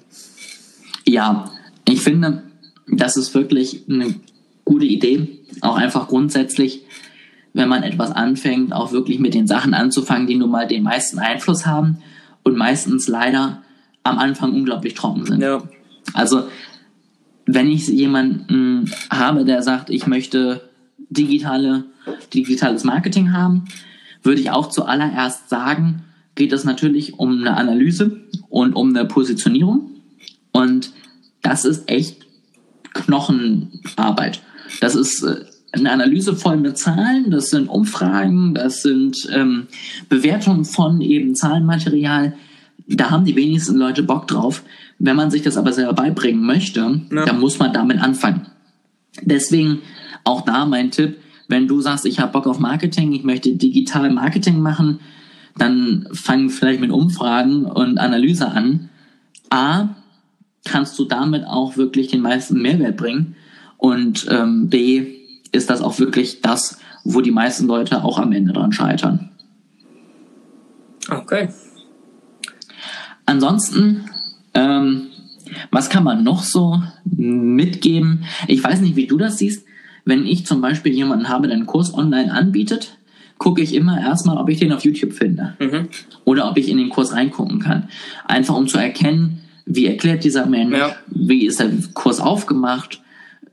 Ja, 1.05 1.51
ich 1.87 2.01
finde, 2.01 2.43
das 2.87 3.17
ist 3.17 3.33
wirklich 3.33 3.83
eine 3.89 4.15
gute 4.65 4.85
Idee. 4.85 5.39
Auch 5.61 5.75
einfach 5.75 6.07
grundsätzlich, 6.07 6.85
wenn 7.53 7.69
man 7.69 7.83
etwas 7.83 8.11
anfängt, 8.11 8.73
auch 8.73 8.91
wirklich 8.91 9.19
mit 9.19 9.33
den 9.33 9.47
Sachen 9.47 9.73
anzufangen, 9.73 10.27
die 10.27 10.35
nun 10.35 10.51
mal 10.51 10.67
den 10.67 10.83
meisten 10.83 11.19
Einfluss 11.19 11.65
haben 11.65 12.01
und 12.43 12.55
meistens 12.55 13.07
leider 13.07 13.63
am 14.03 14.17
Anfang 14.17 14.53
unglaublich 14.53 14.93
trocken 14.93 15.25
sind. 15.25 15.41
Ja, 15.41 15.63
Also, 16.13 16.43
wenn 17.45 17.71
ich 17.71 17.87
jemanden 17.87 18.91
habe, 19.09 19.43
der 19.43 19.63
sagt, 19.63 19.89
ich 19.89 20.05
möchte 20.05 20.68
digitale, 21.09 21.85
digitales 22.33 22.83
Marketing 22.83 23.33
haben, 23.33 23.65
würde 24.23 24.41
ich 24.41 24.51
auch 24.51 24.69
zuallererst 24.69 25.49
sagen, 25.49 26.03
geht 26.35 26.53
es 26.53 26.63
natürlich 26.63 27.19
um 27.19 27.39
eine 27.39 27.57
Analyse 27.57 28.21
und 28.49 28.73
um 28.73 28.89
eine 28.89 29.05
Positionierung. 29.05 29.91
Und 30.51 30.91
das 31.41 31.65
ist 31.65 31.89
echt 31.89 32.25
Knochenarbeit. 32.93 34.41
Das 34.81 34.95
ist 34.95 35.23
äh, 35.23 35.45
eine 35.71 35.91
Analyse 35.91 36.35
voll 36.35 36.57
mit 36.57 36.77
Zahlen, 36.77 37.29
das 37.29 37.49
sind 37.49 37.67
Umfragen, 37.67 38.55
das 38.55 38.81
sind 38.81 39.27
ähm, 39.31 39.67
Bewertungen 40.07 40.65
von 40.65 41.01
eben 41.01 41.35
Zahlenmaterial. 41.35 42.33
Da 42.87 43.11
haben 43.11 43.25
die 43.25 43.35
wenigsten 43.35 43.75
Leute 43.75 44.01
Bock 44.01 44.27
drauf. 44.27 44.63
Wenn 44.97 45.15
man 45.15 45.29
sich 45.29 45.43
das 45.43 45.57
aber 45.57 45.73
selber 45.73 45.93
beibringen 45.93 46.43
möchte, 46.43 46.79
ja. 46.79 47.25
dann 47.25 47.39
muss 47.39 47.59
man 47.59 47.71
damit 47.71 47.99
anfangen. 47.99 48.47
Deswegen 49.21 49.79
auch 50.23 50.41
da 50.41 50.65
mein 50.65 50.91
Tipp, 50.91 51.17
wenn 51.47 51.67
du 51.67 51.81
sagst, 51.81 52.05
ich 52.05 52.19
habe 52.19 52.31
Bock 52.31 52.47
auf 52.47 52.59
Marketing, 52.59 53.11
ich 53.11 53.23
möchte 53.23 53.55
digital 53.55 54.11
Marketing 54.11 54.59
machen, 54.59 54.99
dann 55.57 56.07
fang 56.13 56.49
vielleicht 56.49 56.79
mit 56.79 56.91
Umfragen 56.91 57.65
und 57.65 57.97
Analyse 57.97 58.49
an. 58.49 58.89
A, 59.49 59.89
kannst 60.63 60.97
du 60.99 61.05
damit 61.05 61.45
auch 61.45 61.75
wirklich 61.75 62.07
den 62.07 62.21
meisten 62.21 62.61
Mehrwert 62.61 62.97
bringen. 62.97 63.35
Und 63.77 64.27
ähm, 64.29 64.69
B, 64.69 65.07
ist 65.51 65.69
das 65.69 65.81
auch 65.81 65.97
wirklich 65.99 66.41
das, 66.41 66.79
wo 67.03 67.21
die 67.21 67.31
meisten 67.31 67.65
Leute 67.65 68.03
auch 68.03 68.19
am 68.19 68.31
Ende 68.31 68.53
dran 68.53 68.71
scheitern. 68.71 69.31
Okay. 71.09 71.49
Ansonsten, 73.25 74.05
ähm, 74.53 75.07
was 75.71 75.89
kann 75.89 76.03
man 76.03 76.23
noch 76.23 76.43
so 76.43 76.81
mitgeben? 77.05 78.25
Ich 78.47 78.63
weiß 78.63 78.81
nicht, 78.81 78.95
wie 78.95 79.07
du 79.07 79.17
das 79.17 79.39
siehst. 79.39 79.65
Wenn 80.09 80.25
ich 80.25 80.43
zum 80.43 80.59
Beispiel 80.59 80.91
jemanden 80.91 81.29
habe, 81.29 81.47
der 81.47 81.55
einen 81.55 81.67
Kurs 81.67 81.93
online 81.93 82.33
anbietet, 82.33 82.97
gucke 83.37 83.61
ich 83.61 83.75
immer 83.75 84.01
erstmal, 84.01 84.37
ob 84.37 84.49
ich 84.49 84.57
den 84.57 84.73
auf 84.73 84.83
YouTube 84.83 85.13
finde. 85.13 85.55
Mhm. 85.59 85.87
Oder 86.25 86.49
ob 86.49 86.57
ich 86.57 86.67
in 86.67 86.79
den 86.79 86.89
Kurs 86.89 87.13
reingucken 87.13 87.59
kann. 87.59 87.89
Einfach 88.25 88.55
um 88.55 88.67
zu 88.67 88.79
erkennen, 88.79 89.43
wie 89.67 89.85
erklärt 89.85 90.23
dieser 90.23 90.47
Mensch, 90.47 90.75
ja. 90.75 90.95
wie 91.05 91.45
ist 91.45 91.59
der 91.59 91.69
Kurs 91.93 92.19
aufgemacht, 92.19 93.03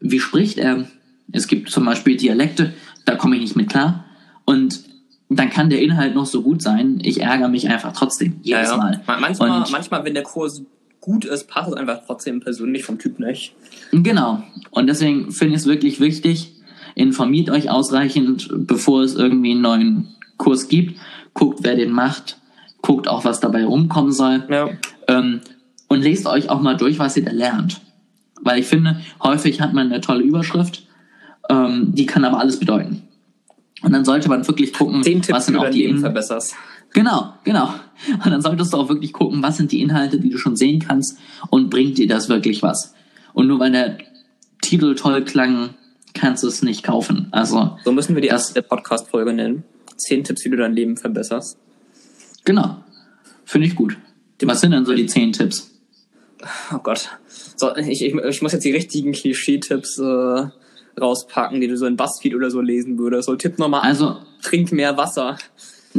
wie 0.01 0.19
spricht 0.19 0.57
er. 0.57 0.87
Es 1.31 1.47
gibt 1.47 1.69
zum 1.69 1.85
Beispiel 1.85 2.17
Dialekte, 2.17 2.73
da 3.05 3.17
komme 3.17 3.37
ich 3.37 3.43
nicht 3.43 3.57
mit 3.57 3.69
klar. 3.69 4.07
Und 4.47 4.81
dann 5.29 5.51
kann 5.51 5.69
der 5.69 5.83
Inhalt 5.83 6.15
noch 6.15 6.25
so 6.25 6.41
gut 6.41 6.63
sein, 6.63 7.01
ich 7.03 7.21
ärgere 7.21 7.49
mich 7.49 7.69
einfach 7.69 7.93
trotzdem 7.93 8.41
jedes 8.43 8.71
ja, 8.71 8.77
ja. 8.77 8.77
Mal. 8.79 9.01
Manchmal, 9.21 9.51
und 9.51 9.71
manchmal, 9.71 10.07
wenn 10.07 10.15
der 10.15 10.23
Kurs 10.23 10.63
gut 11.07 11.25
ist, 11.25 11.47
passt 11.47 11.69
es 11.69 11.75
einfach 11.75 12.01
trotzdem 12.05 12.41
persönlich 12.41 12.85
vom 12.85 12.99
Typ 12.99 13.21
nicht. 13.21 13.55
Genau. 13.93 14.43
Und 14.73 14.89
deswegen 14.89 15.31
finde 15.31 15.55
ich 15.55 15.61
es 15.61 15.67
wirklich 15.67 16.01
wichtig, 16.01 16.53
informiert 16.97 17.49
euch 17.49 17.71
ausreichend, 17.71 18.49
bevor 18.53 19.03
es 19.03 19.15
irgendwie 19.15 19.53
einen 19.53 19.61
neuen 19.61 20.09
Kurs 20.37 20.67
gibt. 20.67 20.99
Guckt, 21.33 21.61
wer 21.63 21.77
den 21.77 21.93
macht. 21.93 22.39
Guckt 22.83 23.07
auch, 23.07 23.25
was 23.25 23.39
dabei 23.39 23.65
rumkommen 23.65 24.11
soll. 24.11 24.43
Ja. 24.51 24.69
Ähm, 25.07 25.43
und 25.87 26.03
lest 26.03 26.27
euch 26.27 26.51
auch 26.51 26.61
mal 26.61 26.77
durch, 26.77 26.99
was 26.99 27.17
ihr 27.17 27.25
da 27.25 27.31
lernt. 27.31 27.81
Weil 28.43 28.59
ich 28.59 28.67
finde, 28.67 29.01
häufig 29.23 29.61
hat 29.61 29.75
man 29.75 29.93
eine 29.93 30.01
tolle 30.01 30.25
Überschrift, 30.25 30.89
ähm, 31.49 31.93
die 31.95 32.07
kann 32.07 32.25
aber 32.25 32.41
alles 32.41 32.59
bedeuten. 32.59 33.03
Und 33.83 33.93
dann 33.93 34.05
sollte 34.05 34.29
man 34.29 34.47
wirklich 34.47 34.73
gucken, 34.73 35.05
was 35.29 35.47
sind 35.47 35.57
auch 35.57 35.71
die 35.71 35.87
Leben 35.87 35.99
verbesserst. 35.99 36.57
Genau, 36.97 37.35
genau. 37.45 37.75
Und 38.25 38.31
dann 38.31 38.41
solltest 38.41 38.73
du 38.73 38.79
auch 38.79 38.89
wirklich 38.89 39.13
gucken, 39.13 39.43
was 39.43 39.59
sind 39.59 39.71
die 39.71 39.83
Inhalte, 39.83 40.19
die 40.19 40.31
du 40.31 40.39
schon 40.39 40.57
sehen 40.57 40.81
kannst 40.81 41.19
und 41.51 41.69
bringt 41.69 41.99
dir 41.99 42.09
das 42.09 42.31
wirklich 42.31 42.63
was. 42.63 42.95
Und 43.35 43.49
nur 43.49 43.61
weil 43.61 43.71
der 43.71 43.99
Titel 44.63 44.95
toll 44.95 45.23
klang, 45.23 45.75
kannst 46.15 46.43
du 46.43 46.49
es 46.49 46.63
nicht 46.63 46.83
kaufen. 46.83 47.29
Also 47.33 47.77
so 47.85 47.93
müssen 47.93 48.15
wir 48.15 48.23
die 48.23 48.29
erste 48.29 48.63
Podcast-Folge 48.63 49.35
nennen. 49.35 49.65
Zehn 49.99 50.25
Tipps, 50.25 50.47
wie 50.47 50.49
du 50.49 50.57
dein 50.57 50.73
Leben 50.73 50.97
verbesserst. 50.97 51.59
Genau, 52.47 52.83
finde 53.45 53.67
ich 53.67 53.77
gut. 53.77 53.99
Was 54.41 54.63
sind 54.63 54.71
denn 54.71 54.87
so 54.87 54.95
die 54.95 55.05
zehn 55.05 55.33
Tipps? 55.33 55.71
Oh 56.73 56.79
Gott. 56.79 57.11
So, 57.57 57.77
ich, 57.77 58.03
ich, 58.03 58.15
ich 58.15 58.41
muss 58.41 58.53
jetzt 58.53 58.65
die 58.65 58.73
richtigen 58.73 59.13
Klischee-Tipps 59.13 59.99
äh, 59.99 60.47
rauspacken, 60.99 61.61
die 61.61 61.69
du 61.69 61.77
so 61.77 61.85
in 61.85 61.97
Buzzfeed 61.97 62.35
oder 62.35 62.51
so 62.51 62.63
lesen 62.63 62.99
würdest. 62.99 63.27
So 63.27 63.37
Tipp 63.37 63.59
Nummer 63.59 63.85
also, 63.85 64.17
trink 64.41 64.73
mehr 64.73 64.97
Wasser. 64.97 65.37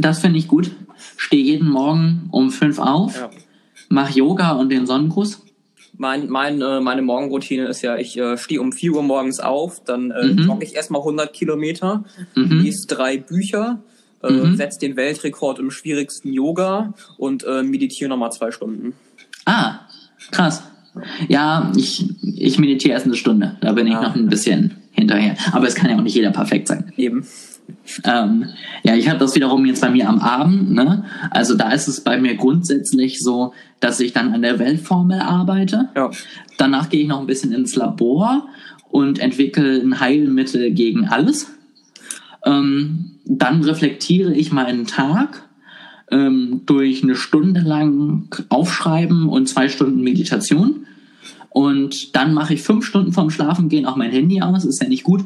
Das 0.02 0.20
finde 0.20 0.40
ich 0.40 0.48
gut. 0.48 0.72
Steh 1.16 1.42
jeden 1.42 1.70
Morgen 1.70 2.30
um 2.32 2.52
fünf 2.52 2.80
auf, 2.80 3.16
ja. 3.16 3.30
mach 3.90 4.10
Yoga 4.10 4.52
und 4.54 4.70
den 4.70 4.86
Sonnengruß. 4.86 5.44
Mein, 6.00 6.30
mein, 6.30 6.62
äh, 6.62 6.80
meine 6.80 7.02
Morgenroutine 7.02 7.66
ist 7.66 7.82
ja, 7.82 7.98
ich 7.98 8.18
äh, 8.18 8.38
stehe 8.38 8.62
um 8.62 8.72
4 8.72 8.94
Uhr 8.94 9.04
morgens 9.04 9.40
auf, 9.40 9.84
dann 9.84 10.12
äh, 10.12 10.28
mhm. 10.28 10.38
jogge 10.40 10.64
ich 10.64 10.76
erstmal 10.76 11.02
100 11.02 11.34
Kilometer, 11.34 12.04
mhm. 12.36 12.60
lese 12.62 12.86
drei 12.88 13.18
Bücher, 13.18 13.82
äh, 14.22 14.32
mhm. 14.32 14.56
setze 14.56 14.80
den 14.80 14.96
Weltrekord 14.96 15.58
im 15.58 15.72
schwierigsten 15.72 16.32
Yoga 16.32 16.94
und 17.18 17.44
äh, 17.46 17.64
meditiere 17.64 18.10
nochmal 18.10 18.32
zwei 18.32 18.52
Stunden. 18.52 18.94
Ah, 19.46 19.80
krass. 20.30 20.64
Ja, 21.28 21.72
ich, 21.76 22.06
ich 22.22 22.60
meditiere 22.60 22.94
erst 22.94 23.06
eine 23.06 23.16
Stunde. 23.16 23.58
Da 23.62 23.72
bin 23.74 23.88
ich 23.88 23.94
noch 23.94 24.16
ein 24.16 24.30
bisschen 24.30 24.78
hinterher. 24.92 25.36
Aber 25.52 25.68
es 25.68 25.76
kann 25.76 25.90
ja 25.90 25.98
auch 25.98 26.02
nicht 26.02 26.16
jeder 26.16 26.32
perfekt 26.32 26.68
sein. 26.68 26.92
Eben. 26.98 27.26
Ähm, 28.04 28.50
ja, 28.84 28.96
ich 28.96 29.10
habe 29.10 29.20
das 29.20 29.36
wiederum 29.36 29.66
jetzt 29.66 29.82
bei 29.82 29.90
mir 29.90 30.08
am 30.10 30.20
Abend. 30.20 30.72
Ne? 30.72 31.04
Also 31.32 31.56
da 31.56 31.72
ist 31.72 31.88
es 31.88 32.02
bei 32.02 32.18
mir 32.18 32.36
grundsätzlich 32.36 33.20
so, 33.20 33.54
dass 33.80 34.00
ich 34.00 34.14
dann 34.14 34.34
an 34.34 34.42
der 34.42 34.60
Weltformel 34.60 35.20
arbeite. 35.20 35.90
Ja. 35.96 36.12
Danach 36.58 36.90
gehe 36.90 37.02
ich 37.02 37.08
noch 37.08 37.20
ein 37.20 37.28
bisschen 37.28 37.54
ins 37.54 37.76
Labor 37.76 38.48
und 38.90 39.20
entwickle 39.20 39.82
ein 39.82 40.00
Heilmittel 40.00 40.72
gegen 40.72 41.06
alles. 41.06 41.52
Ähm, 42.46 43.12
dann 43.26 43.64
reflektiere 43.64 44.34
ich 44.34 44.52
meinen 44.52 44.88
Tag 44.88 45.44
ähm, 46.10 46.62
durch 46.66 47.04
eine 47.04 47.16
Stunde 47.16 47.62
lang 47.62 48.30
Aufschreiben 48.50 49.28
und 49.28 49.50
zwei 49.50 49.68
Stunden 49.68 50.02
Meditation. 50.02 50.86
Und 51.50 52.16
dann 52.16 52.34
mache 52.34 52.54
ich 52.54 52.62
fünf 52.62 52.86
Stunden 52.86 53.12
vorm 53.12 53.30
Schlafengehen 53.30 53.86
auch 53.86 53.96
mein 53.96 54.12
Handy 54.12 54.42
aus, 54.42 54.64
ist 54.64 54.82
ja 54.82 54.88
nicht 54.88 55.04
gut. 55.04 55.26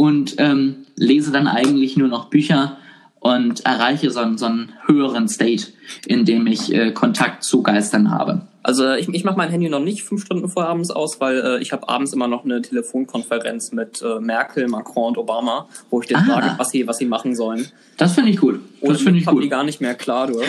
Und 0.00 0.36
ähm, 0.38 0.86
lese 0.96 1.30
dann 1.30 1.46
eigentlich 1.46 1.98
nur 1.98 2.08
noch 2.08 2.30
Bücher 2.30 2.78
und 3.18 3.66
erreiche 3.66 4.10
so, 4.10 4.34
so 4.38 4.46
einen 4.46 4.72
höheren 4.86 5.28
State, 5.28 5.66
in 6.06 6.24
dem 6.24 6.46
ich 6.46 6.72
äh, 6.72 6.92
Kontakt 6.92 7.44
zu 7.44 7.62
Geistern 7.62 8.10
habe. 8.10 8.46
Also 8.62 8.94
ich, 8.94 9.10
ich 9.10 9.24
mache 9.24 9.36
mein 9.36 9.50
Handy 9.50 9.68
noch 9.68 9.84
nicht 9.84 10.02
fünf 10.02 10.24
Stunden 10.24 10.48
vor 10.48 10.64
abends 10.64 10.90
aus, 10.90 11.20
weil 11.20 11.40
äh, 11.40 11.60
ich 11.60 11.72
habe 11.72 11.86
abends 11.86 12.14
immer 12.14 12.28
noch 12.28 12.46
eine 12.46 12.62
Telefonkonferenz 12.62 13.72
mit 13.72 14.00
äh, 14.00 14.20
Merkel, 14.20 14.68
Macron 14.68 15.08
und 15.08 15.18
Obama, 15.18 15.68
wo 15.90 16.00
ich 16.00 16.08
denen 16.08 16.22
ah. 16.22 16.32
frage, 16.32 16.54
was 16.56 16.70
sie, 16.70 16.86
was 16.86 16.96
sie 16.96 17.04
machen 17.04 17.34
sollen. 17.34 17.66
Das 17.98 18.14
finde 18.14 18.30
ich 18.30 18.38
gut. 18.38 18.58
Das 18.80 19.02
finde 19.02 19.18
ich 19.18 19.26
gut. 19.26 19.42
die 19.42 19.50
gar 19.50 19.64
nicht 19.64 19.82
mehr 19.82 19.94
klar, 19.94 20.28
du. 20.28 20.40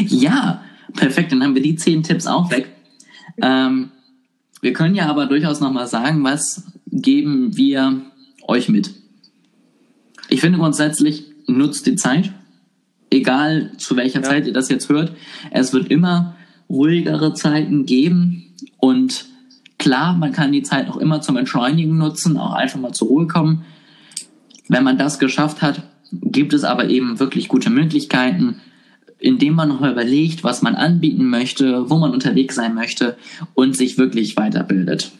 ja, 0.06 0.62
perfekt. 0.94 1.32
Dann 1.32 1.42
haben 1.42 1.54
wir 1.54 1.60
die 1.60 1.76
zehn 1.76 2.02
Tipps 2.02 2.26
auch 2.26 2.50
weg. 2.50 2.70
Ähm, 3.42 3.90
wir 4.62 4.72
können 4.72 4.94
ja 4.94 5.04
aber 5.10 5.26
durchaus 5.26 5.60
noch 5.60 5.70
mal 5.70 5.86
sagen, 5.86 6.24
was 6.24 6.64
geben 6.90 7.56
wir 7.56 8.02
euch 8.46 8.68
mit? 8.68 8.90
Ich 10.28 10.40
finde 10.40 10.58
grundsätzlich, 10.58 11.24
nutzt 11.46 11.86
die 11.86 11.96
Zeit 11.96 12.32
egal 13.10 13.72
zu 13.76 13.96
welcher 13.96 14.20
ja. 14.20 14.28
Zeit 14.28 14.46
ihr 14.46 14.52
das 14.52 14.68
jetzt 14.68 14.88
hört, 14.88 15.12
es 15.50 15.72
wird 15.72 15.90
immer 15.90 16.36
ruhigere 16.68 17.34
Zeiten 17.34 17.84
geben 17.84 18.54
und 18.78 19.26
klar, 19.78 20.16
man 20.16 20.32
kann 20.32 20.52
die 20.52 20.62
Zeit 20.62 20.88
auch 20.88 20.96
immer 20.96 21.20
zum 21.20 21.36
Entschleunigen 21.36 21.98
nutzen, 21.98 22.36
auch 22.36 22.52
einfach 22.52 22.78
mal 22.78 22.92
zur 22.92 23.08
Ruhe 23.08 23.26
kommen. 23.26 23.64
Wenn 24.68 24.84
man 24.84 24.98
das 24.98 25.18
geschafft 25.18 25.62
hat, 25.62 25.82
gibt 26.12 26.52
es 26.52 26.64
aber 26.64 26.88
eben 26.88 27.18
wirklich 27.18 27.48
gute 27.48 27.70
Möglichkeiten, 27.70 28.60
indem 29.18 29.54
man 29.54 29.68
nochmal 29.68 29.92
überlegt, 29.92 30.44
was 30.44 30.62
man 30.62 30.76
anbieten 30.76 31.28
möchte, 31.28 31.90
wo 31.90 31.98
man 31.98 32.12
unterwegs 32.12 32.54
sein 32.54 32.74
möchte 32.74 33.16
und 33.54 33.76
sich 33.76 33.98
wirklich 33.98 34.36
weiterbildet. 34.36 35.12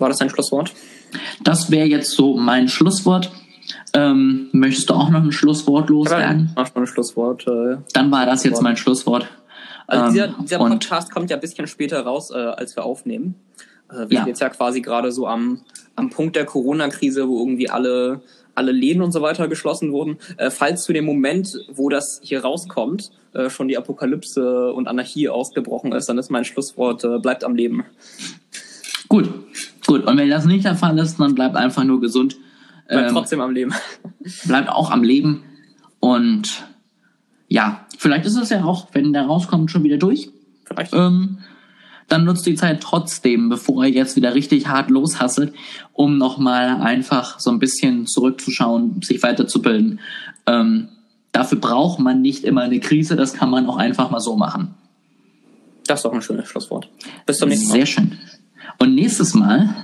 War 0.00 0.08
das 0.08 0.18
dein 0.18 0.30
Schlusswort? 0.30 0.72
Das 1.42 1.70
wäre 1.70 1.86
jetzt 1.86 2.10
so 2.10 2.36
mein 2.36 2.68
Schlusswort. 2.68 3.30
Ähm, 3.92 4.48
möchtest 4.52 4.90
du 4.90 4.94
auch 4.94 5.08
noch 5.08 5.22
ein 5.22 5.32
Schlusswort 5.32 5.88
loswerden? 5.88 6.52
Mach 6.56 6.66
schon 6.66 6.82
ein 6.82 6.86
Schlusswort. 6.86 7.46
Äh, 7.46 7.76
Dann 7.92 8.10
war 8.10 8.26
das 8.26 8.44
jetzt 8.44 8.60
mein 8.60 8.76
Schlusswort. 8.76 9.26
Also 9.86 10.12
dieser, 10.12 10.26
ähm, 10.26 10.34
dieser 10.42 10.58
Podcast 10.58 11.10
kommt 11.12 11.30
ja 11.30 11.36
ein 11.36 11.40
bisschen 11.40 11.66
später 11.66 12.00
raus, 12.00 12.30
äh, 12.30 12.34
als 12.34 12.74
wir 12.76 12.84
aufnehmen. 12.84 13.36
Äh, 13.90 14.08
wir 14.08 14.08
ja. 14.10 14.20
sind 14.20 14.28
jetzt 14.28 14.40
ja 14.40 14.48
quasi 14.48 14.80
gerade 14.80 15.12
so 15.12 15.26
am, 15.26 15.60
am 15.96 16.10
Punkt 16.10 16.36
der 16.36 16.44
Corona-Krise, 16.44 17.28
wo 17.28 17.38
irgendwie 17.40 17.70
alle, 17.70 18.20
alle 18.54 18.72
Läden 18.72 19.02
und 19.02 19.12
so 19.12 19.22
weiter 19.22 19.48
geschlossen 19.48 19.92
wurden. 19.92 20.18
Äh, 20.36 20.50
falls 20.50 20.84
zu 20.84 20.92
dem 20.92 21.04
Moment, 21.04 21.56
wo 21.72 21.88
das 21.88 22.20
hier 22.22 22.42
rauskommt, 22.42 23.12
äh, 23.34 23.50
schon 23.50 23.68
die 23.68 23.76
Apokalypse 23.76 24.72
und 24.72 24.88
Anarchie 24.88 25.28
ausgebrochen 25.28 25.92
ist, 25.92 26.08
dann 26.08 26.18
ist 26.18 26.30
mein 26.30 26.44
Schlusswort, 26.44 27.04
äh, 27.04 27.18
bleibt 27.18 27.44
am 27.44 27.54
Leben. 27.54 27.84
Gut, 29.14 29.30
gut. 29.86 30.04
Und 30.06 30.16
wenn 30.16 30.28
das 30.28 30.44
nicht 30.44 30.64
der 30.64 30.74
Fall 30.74 30.98
ist, 30.98 31.20
dann 31.20 31.36
bleibt 31.36 31.54
einfach 31.54 31.84
nur 31.84 32.00
gesund 32.00 32.36
Bleibt 32.88 33.10
ähm, 33.10 33.14
trotzdem 33.14 33.40
am 33.40 33.52
Leben. 33.52 33.72
Bleibt 34.44 34.68
auch 34.68 34.90
am 34.90 35.04
Leben. 35.04 35.44
Und 36.00 36.64
ja, 37.46 37.86
vielleicht 37.96 38.26
ist 38.26 38.36
es 38.36 38.50
ja 38.50 38.64
auch, 38.64 38.88
wenn 38.90 39.12
der 39.12 39.26
rauskommt, 39.26 39.70
schon 39.70 39.84
wieder 39.84 39.98
durch. 39.98 40.30
Vielleicht. 40.64 40.92
ähm, 40.92 41.38
dann 42.08 42.24
nutzt 42.24 42.44
die 42.44 42.56
Zeit 42.56 42.80
trotzdem, 42.80 43.48
bevor 43.48 43.84
ihr 43.84 43.90
jetzt 43.92 44.16
wieder 44.16 44.34
richtig 44.34 44.66
hart 44.66 44.90
loshasselt, 44.90 45.54
um 45.92 46.18
nochmal 46.18 46.82
einfach 46.82 47.38
so 47.38 47.52
ein 47.52 47.60
bisschen 47.60 48.08
zurückzuschauen, 48.08 49.00
sich 49.00 49.22
weiterzubilden. 49.22 50.00
Ähm, 50.46 50.88
dafür 51.30 51.58
braucht 51.58 52.00
man 52.00 52.20
nicht 52.20 52.42
immer 52.42 52.62
eine 52.62 52.80
Krise, 52.80 53.14
das 53.14 53.32
kann 53.32 53.48
man 53.48 53.66
auch 53.68 53.76
einfach 53.76 54.10
mal 54.10 54.18
so 54.18 54.36
machen. 54.36 54.74
Das 55.86 56.00
ist 56.00 56.04
doch 56.04 56.12
ein 56.12 56.22
schönes 56.22 56.48
Schlusswort. 56.48 56.88
Bis 57.26 57.38
zum 57.38 57.48
nächsten 57.48 57.68
Mal. 57.68 57.74
Sehr 57.74 57.86
schön. 57.86 58.18
Und 58.78 58.94
nächstes 58.94 59.34
Mal 59.34 59.74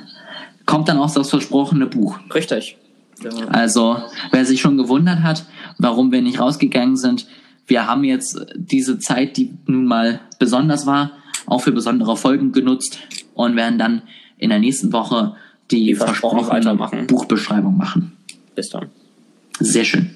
kommt 0.67 0.89
dann 0.89 0.99
auch 0.99 1.13
das 1.13 1.31
versprochene 1.31 1.87
Buch. 1.87 2.19
Richtig. 2.35 2.77
Ja. 3.23 3.31
Also, 3.49 3.99
wer 4.31 4.47
sich 4.47 4.61
schon 4.61 4.77
gewundert 4.79 5.23
hat, 5.23 5.45
warum 5.79 6.13
wir 6.13 6.23
nicht 6.23 6.41
rausgegangen 6.41 6.97
sind, 6.97 7.27
wir 7.67 7.87
haben 7.87 8.05
jetzt 8.05 8.39
diese 8.57 8.99
Zeit, 8.99 9.37
die 9.37 9.53
nun 9.67 9.85
mal 9.87 10.21
besonders 10.39 10.87
war, 10.87 11.13
auch 11.47 11.61
für 11.61 11.73
besondere 11.73 12.17
Folgen 12.17 12.53
genutzt 12.53 12.99
und 13.35 13.57
werden 13.57 13.79
dann 13.79 14.03
in 14.39 14.51
der 14.51 14.59
nächsten 14.59 14.93
Woche 14.93 15.37
die, 15.71 15.87
Die 15.87 15.95
versprochen 15.95 16.45
versprochene. 16.45 17.05
Buchbeschreibung 17.05 17.77
machen. 17.77 18.13
Bis 18.55 18.71
dann. 18.71 18.87
Sehr 19.61 19.85
schön. 19.85 20.11